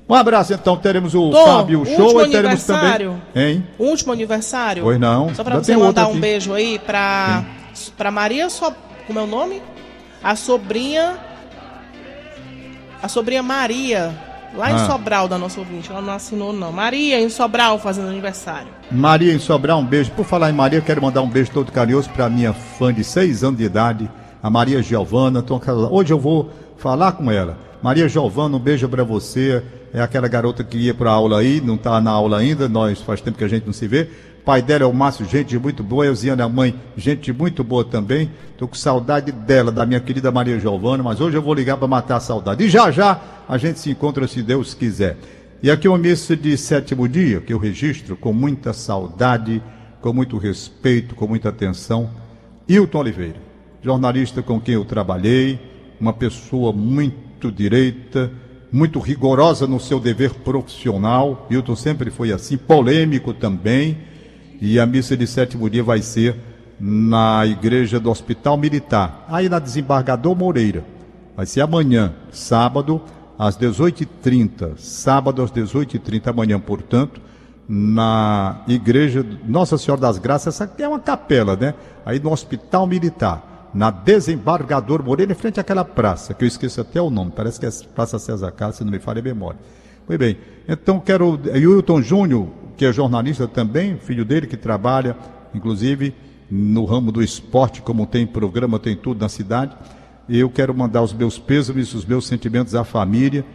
Um 0.07 0.15
abraço 0.15 0.51
então, 0.51 0.75
teremos 0.75 1.13
o 1.13 1.29
Tom, 1.29 1.45
Fábio 1.45 1.85
Show 1.85 2.25
e 2.25 2.31
teremos 2.31 2.63
também. 2.63 3.21
Hein? 3.35 3.67
Último 3.77 4.11
aniversário. 4.11 4.81
Pois 4.81 4.99
não. 4.99 5.33
Só 5.35 5.43
para 5.43 5.59
você 5.59 5.77
mandar 5.77 6.07
um 6.07 6.19
beijo 6.19 6.51
aí 6.53 6.79
para 6.79 7.45
para 7.95 8.09
Maria, 8.09 8.49
sua, 8.49 8.75
como 9.05 9.19
é 9.19 9.21
o 9.21 9.27
nome? 9.27 9.61
A 10.23 10.35
sobrinha 10.35 11.17
a 13.01 13.07
sobrinha 13.07 13.43
Maria 13.43 14.28
Lá 14.55 14.71
em 14.71 14.75
ah. 14.75 14.85
Sobral, 14.85 15.27
da 15.27 15.37
nossa 15.37 15.59
ouvinte. 15.59 15.89
Ela 15.91 16.01
não 16.01 16.13
assinou, 16.13 16.51
não. 16.51 16.71
Maria, 16.71 17.19
em 17.19 17.29
Sobral, 17.29 17.79
fazendo 17.79 18.09
aniversário. 18.09 18.67
Maria, 18.91 19.33
em 19.33 19.39
Sobral, 19.39 19.79
um 19.79 19.85
beijo. 19.85 20.11
Por 20.11 20.25
falar 20.25 20.49
em 20.49 20.53
Maria, 20.53 20.81
quero 20.81 21.01
mandar 21.01 21.21
um 21.21 21.29
beijo 21.29 21.51
todo 21.51 21.71
carinhoso 21.71 22.09
para 22.09 22.29
minha 22.29 22.53
fã 22.53 22.93
de 22.93 23.03
seis 23.03 23.43
anos 23.43 23.57
de 23.57 23.65
idade, 23.65 24.09
a 24.41 24.49
Maria 24.49 24.81
Giovana. 24.81 25.43
Hoje 25.91 26.11
eu 26.13 26.19
vou 26.19 26.49
falar 26.77 27.13
com 27.13 27.31
ela. 27.31 27.57
Maria 27.81 28.09
Giovana, 28.09 28.57
um 28.57 28.59
beijo 28.59 28.87
para 28.89 29.03
você. 29.03 29.63
É 29.91 30.01
aquela 30.01 30.27
garota 30.27 30.63
que 30.63 30.77
ia 30.77 30.93
para 30.93 31.09
aula 31.09 31.39
aí, 31.39 31.59
não 31.61 31.75
está 31.75 31.99
na 31.99 32.11
aula 32.11 32.37
ainda. 32.37 32.69
Nós 32.69 33.01
faz 33.01 33.21
tempo 33.21 33.37
que 33.37 33.43
a 33.43 33.47
gente 33.47 33.65
não 33.65 33.73
se 33.73 33.87
vê 33.87 34.09
pai 34.49 34.63
dela 34.63 34.83
é 34.83 34.87
o 34.87 34.91
Márcio, 34.91 35.27
gente 35.27 35.55
muito 35.59 35.83
boa. 35.83 36.07
Elziana, 36.07 36.45
a 36.45 36.49
mãe, 36.49 36.73
gente 36.97 37.31
muito 37.31 37.63
boa 37.63 37.85
também. 37.85 38.31
Estou 38.51 38.67
com 38.67 38.73
saudade 38.73 39.31
dela, 39.31 39.71
da 39.71 39.85
minha 39.85 39.99
querida 39.99 40.31
Maria 40.31 40.59
Giovana, 40.59 41.03
mas 41.03 41.21
hoje 41.21 41.37
eu 41.37 41.41
vou 41.43 41.53
ligar 41.53 41.77
para 41.77 41.87
matar 41.87 42.15
a 42.15 42.19
saudade. 42.19 42.63
E 42.63 42.67
já 42.67 42.89
já 42.89 43.21
a 43.47 43.59
gente 43.59 43.77
se 43.77 43.91
encontra, 43.91 44.27
se 44.27 44.41
Deus 44.41 44.73
quiser. 44.73 45.17
E 45.61 45.69
aqui 45.69 45.87
uma 45.87 45.99
missa 45.99 46.35
de 46.35 46.57
sétimo 46.57 47.07
dia, 47.07 47.39
que 47.41 47.53
eu 47.53 47.59
registro 47.59 48.17
com 48.17 48.33
muita 48.33 48.73
saudade, 48.73 49.61
com 50.01 50.11
muito 50.11 50.35
respeito, 50.39 51.13
com 51.13 51.27
muita 51.27 51.49
atenção. 51.49 52.09
Hilton 52.67 52.97
Oliveira, 52.97 53.37
jornalista 53.83 54.41
com 54.41 54.59
quem 54.59 54.73
eu 54.73 54.83
trabalhei, 54.83 55.59
uma 56.01 56.11
pessoa 56.11 56.73
muito 56.73 57.51
direita, 57.51 58.31
muito 58.71 58.97
rigorosa 58.97 59.67
no 59.67 59.79
seu 59.79 59.99
dever 59.99 60.33
profissional. 60.33 61.45
Hilton 61.51 61.75
sempre 61.75 62.09
foi 62.09 62.31
assim, 62.31 62.57
polêmico 62.57 63.31
também 63.31 64.08
e 64.61 64.79
a 64.79 64.85
missa 64.85 65.15
de 65.15 65.25
sétimo 65.25 65.69
dia 65.69 65.83
vai 65.83 66.01
ser 66.01 66.35
na 66.79 67.45
igreja 67.45 67.99
do 67.99 68.09
Hospital 68.09 68.57
Militar, 68.57 69.25
aí 69.27 69.49
na 69.49 69.59
Desembargador 69.59 70.35
Moreira. 70.35 70.83
Vai 71.35 71.45
ser 71.45 71.61
amanhã, 71.61 72.13
sábado, 72.31 73.01
às 73.37 73.57
18h30. 73.57 74.77
Sábado 74.77 75.41
às 75.41 75.51
18h30, 75.51 76.27
amanhã, 76.27 76.59
portanto, 76.59 77.21
na 77.67 78.61
igreja 78.67 79.25
Nossa 79.47 79.77
Senhora 79.77 80.01
das 80.01 80.17
Graças, 80.17 80.55
essa 80.55 80.63
aqui 80.63 80.83
é 80.83 80.87
uma 80.87 80.99
capela, 80.99 81.55
né? 81.55 81.73
Aí 82.05 82.19
no 82.19 82.31
Hospital 82.31 82.87
Militar, 82.87 83.69
na 83.73 83.91
Desembargador 83.91 85.03
Moreira, 85.03 85.31
em 85.31 85.35
frente 85.35 85.59
àquela 85.59 85.85
praça, 85.85 86.33
que 86.33 86.43
eu 86.43 86.47
esqueço 86.47 86.81
até 86.81 87.01
o 87.01 87.09
nome, 87.09 87.31
parece 87.35 87.59
que 87.59 87.65
é 87.65 87.69
Praça 87.93 88.17
César 88.17 88.51
Carlos, 88.51 88.77
se 88.77 88.83
não 88.83 88.91
me 88.91 88.99
falha 88.99 89.19
a 89.19 89.23
memória. 89.23 89.59
Muito 90.09 90.21
bem, 90.21 90.37
então 90.67 90.99
quero. 90.99 91.39
Wilton 91.53 92.01
Júnior, 92.01 92.47
que 92.75 92.83
é 92.83 92.91
jornalista 92.91 93.47
também, 93.47 93.95
filho 93.99 94.25
dele 94.25 94.47
que 94.47 94.57
trabalha, 94.57 95.15
inclusive, 95.53 96.15
no 96.49 96.83
ramo 96.83 97.11
do 97.11 97.21
esporte, 97.21 97.79
como 97.83 98.07
tem 98.07 98.25
programa, 98.25 98.79
tem 98.79 98.95
tudo 98.95 99.21
na 99.21 99.29
cidade. 99.29 99.77
Eu 100.27 100.49
quero 100.49 100.73
mandar 100.73 101.03
os 101.03 101.13
meus 101.13 101.37
pêsames, 101.37 101.93
os 101.93 102.05
meus 102.05 102.25
sentimentos 102.25 102.73
à 102.73 102.83
família 102.83 103.45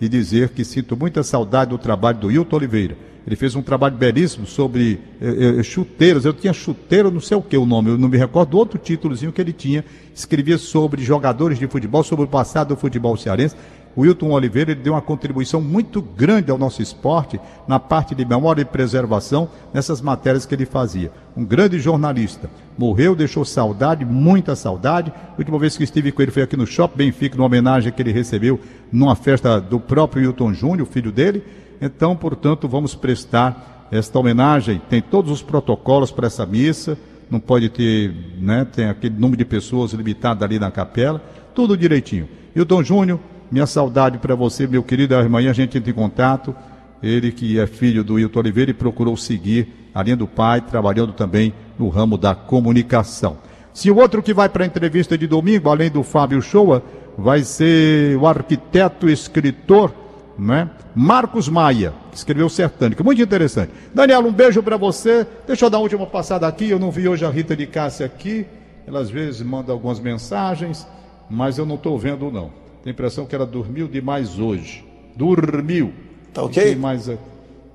e 0.00 0.08
dizer 0.08 0.50
que 0.50 0.64
sinto 0.64 0.96
muita 0.96 1.24
saudade 1.24 1.70
do 1.70 1.78
trabalho 1.78 2.18
do 2.18 2.30
Hilton 2.30 2.56
Oliveira. 2.56 2.96
Ele 3.26 3.36
fez 3.36 3.56
um 3.56 3.62
trabalho 3.62 3.96
belíssimo 3.96 4.46
sobre 4.46 5.00
eh, 5.20 5.58
eh, 5.58 5.62
chuteiros. 5.62 6.24
Eu 6.24 6.34
tinha 6.34 6.52
chuteiro, 6.52 7.10
não 7.10 7.20
sei 7.20 7.36
o 7.36 7.42
que 7.42 7.56
o 7.56 7.64
nome, 7.64 7.90
eu 7.90 7.98
não 7.98 8.08
me 8.08 8.18
recordo 8.18 8.56
outro 8.56 8.78
títulozinho 8.78 9.32
que 9.32 9.40
ele 9.40 9.52
tinha. 9.52 9.84
Escrevia 10.14 10.58
sobre 10.58 11.02
jogadores 11.02 11.58
de 11.58 11.66
futebol, 11.66 12.04
sobre 12.04 12.26
o 12.26 12.28
passado 12.28 12.68
do 12.68 12.76
futebol 12.76 13.16
cearense. 13.16 13.56
O 13.96 14.02
Wilton 14.02 14.30
Oliveira 14.30 14.72
ele 14.72 14.80
deu 14.80 14.94
uma 14.94 15.02
contribuição 15.02 15.60
muito 15.60 16.02
grande 16.02 16.50
ao 16.50 16.58
nosso 16.58 16.82
esporte 16.82 17.40
na 17.68 17.78
parte 17.78 18.14
de 18.14 18.24
memória 18.24 18.62
e 18.62 18.64
preservação 18.64 19.48
nessas 19.72 20.00
matérias 20.00 20.44
que 20.44 20.54
ele 20.54 20.66
fazia. 20.66 21.12
Um 21.36 21.44
grande 21.44 21.78
jornalista. 21.78 22.50
Morreu, 22.76 23.14
deixou 23.14 23.44
saudade, 23.44 24.04
muita 24.04 24.56
saudade. 24.56 25.12
A 25.32 25.38
última 25.38 25.58
vez 25.58 25.76
que 25.76 25.84
estive 25.84 26.10
com 26.10 26.22
ele 26.22 26.32
foi 26.32 26.42
aqui 26.42 26.56
no 26.56 26.66
Shopping 26.66 26.96
Benfica, 26.96 27.36
numa 27.36 27.46
homenagem 27.46 27.92
que 27.92 28.02
ele 28.02 28.12
recebeu 28.12 28.58
numa 28.90 29.14
festa 29.14 29.60
do 29.60 29.78
próprio 29.78 30.22
Wilton 30.26 30.52
Júnior, 30.52 30.88
filho 30.88 31.12
dele. 31.12 31.44
Então, 31.80 32.16
portanto, 32.16 32.68
vamos 32.68 32.94
prestar 32.94 33.86
esta 33.90 34.18
homenagem. 34.18 34.80
Tem 34.88 35.00
todos 35.00 35.30
os 35.30 35.42
protocolos 35.42 36.10
para 36.10 36.26
essa 36.26 36.44
missa. 36.44 36.98
Não 37.30 37.40
pode 37.40 37.68
ter, 37.68 38.14
né? 38.38 38.64
Tem 38.64 38.86
aquele 38.86 39.14
número 39.14 39.36
de 39.36 39.44
pessoas 39.44 39.92
limitado 39.92 40.44
ali 40.44 40.58
na 40.58 40.70
capela. 40.70 41.22
Tudo 41.54 41.76
direitinho. 41.76 42.28
Wilton 42.56 42.82
Júnior, 42.82 43.20
minha 43.50 43.66
saudade 43.66 44.18
para 44.18 44.34
você, 44.34 44.66
meu 44.66 44.82
querido. 44.82 45.16
Amanhã 45.16 45.50
a 45.50 45.54
gente 45.54 45.78
entra 45.78 45.90
em 45.90 45.94
contato. 45.94 46.54
Ele 47.02 47.30
que 47.30 47.58
é 47.58 47.66
filho 47.66 48.02
do 48.02 48.14
Wilton 48.14 48.38
Oliveira 48.38 48.70
e 48.70 48.74
procurou 48.74 49.16
seguir 49.16 49.90
a 49.94 50.02
linha 50.02 50.16
do 50.16 50.26
pai, 50.26 50.60
trabalhando 50.60 51.12
também 51.12 51.52
no 51.78 51.88
ramo 51.88 52.16
da 52.16 52.34
comunicação. 52.34 53.36
Se 53.72 53.90
o 53.90 53.96
outro 53.96 54.22
que 54.22 54.32
vai 54.32 54.48
para 54.48 54.64
a 54.64 54.66
entrevista 54.66 55.18
de 55.18 55.26
domingo, 55.26 55.68
além 55.68 55.90
do 55.90 56.02
Fábio 56.02 56.40
Shoa, 56.40 56.82
vai 57.18 57.42
ser 57.42 58.16
o 58.16 58.26
arquiteto 58.26 59.08
escritor 59.08 59.92
né? 60.38 60.70
Marcos 60.94 61.48
Maia, 61.48 61.92
que 62.10 62.16
escreveu 62.16 62.48
Sertânica. 62.48 63.02
Muito 63.02 63.20
interessante. 63.22 63.70
Daniela, 63.94 64.26
um 64.26 64.32
beijo 64.32 64.62
para 64.62 64.76
você. 64.76 65.26
Deixa 65.46 65.64
eu 65.64 65.70
dar 65.70 65.78
uma 65.78 65.82
última 65.82 66.06
passada 66.06 66.46
aqui. 66.46 66.70
Eu 66.70 66.78
não 66.78 66.90
vi 66.90 67.08
hoje 67.08 67.24
a 67.24 67.30
Rita 67.30 67.56
de 67.56 67.66
Cássia 67.66 68.06
aqui. 68.06 68.46
Ela 68.86 69.00
às 69.00 69.10
vezes 69.10 69.42
manda 69.42 69.72
algumas 69.72 69.98
mensagens, 69.98 70.86
mas 71.28 71.58
eu 71.58 71.64
não 71.64 71.76
estou 71.76 71.98
vendo, 71.98 72.30
não. 72.30 72.50
Tem 72.84 72.90
a 72.90 72.92
impressão 72.92 73.24
que 73.24 73.34
ela 73.34 73.46
dormiu 73.46 73.88
demais 73.88 74.38
hoje. 74.38 74.84
Dormiu. 75.16 75.90
Tá 76.34 76.42
ok? 76.42 76.62
Tem 76.62 76.76
mais, 76.76 77.10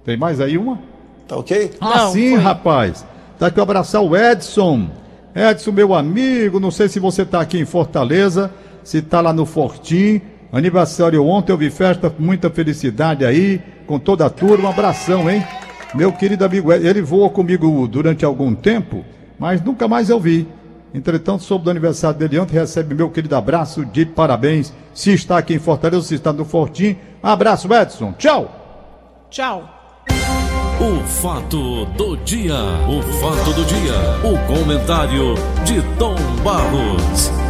tem 0.06 0.15
mais 0.15 0.39
aí 0.39 0.56
uma? 0.56 0.80
Tá 1.28 1.36
ok? 1.36 1.72
Ah, 1.82 1.98
Não, 2.04 2.12
sim, 2.12 2.30
foi. 2.36 2.39
rapaz. 2.39 3.04
Tá 3.39 3.48
aqui 3.48 3.60
o 3.60 3.63
abraçar 3.63 4.04
o 4.04 4.15
Edson. 4.15 4.88
Edson, 5.34 5.72
meu 5.72 5.95
amigo, 5.95 6.60
não 6.60 6.69
sei 6.69 6.88
se 6.88 7.00
você 7.00 7.26
tá 7.26 7.41
aqui 7.41 7.58
em 7.58 7.65
Fortaleza, 7.65 8.52
se 8.84 9.02
tá 9.02 9.19
lá 9.19 9.34
no 9.34 9.48
Fortim. 9.48 10.22
Aniversário 10.52 11.26
ontem, 11.26 11.52
eu 11.52 11.58
vi 11.58 11.72
festa, 11.72 12.13
muita 12.19 12.50
felicidade 12.52 13.26
aí, 13.26 13.60
com 13.88 13.98
toda 13.98 14.28
a 14.28 14.30
turma. 14.30 14.67
Um 14.69 14.72
abração, 14.72 15.28
hein? 15.28 15.43
Meu 15.95 16.12
querido 16.12 16.45
amigo, 16.45 16.72
Edson, 16.72 16.88
ele 16.88 17.02
voou 17.02 17.32
comigo 17.32 17.88
durante 17.88 18.24
algum 18.24 18.54
tempo, 18.54 19.04
mas 19.39 19.60
nunca 19.60 19.88
mais 19.88 20.10
eu 20.12 20.19
vi. 20.19 20.48
Entretanto, 20.93 21.43
soube 21.43 21.65
do 21.65 21.71
aniversário 21.71 22.17
dele 22.17 22.39
ontem, 22.39 22.56
recebe 22.56 22.95
meu 22.95 23.10
querido 23.10 23.36
abraço, 23.36 23.86
de 23.86 24.06
parabéns. 24.06 24.73
Se 24.93 25.13
está 25.13 25.38
aqui 25.38 25.54
em 25.54 25.60
Fortaleza, 25.60 26.04
se 26.04 26.15
está 26.15 26.34
no 26.34 26.45
Fortim. 26.45 26.95
Abraço, 27.21 27.71
Edson. 27.73 28.13
Tchau. 28.17 29.28
Tchau. 29.30 29.69
O 30.80 31.04
fato 31.04 31.86
do 31.86 32.15
dia. 32.17 32.56
O 32.88 33.02
fato 33.19 33.54
do 33.54 33.65
dia. 33.65 33.93
O 34.23 34.47
comentário 34.47 35.36
de 35.65 35.82
Tom 35.97 36.15
Barros. 36.43 37.48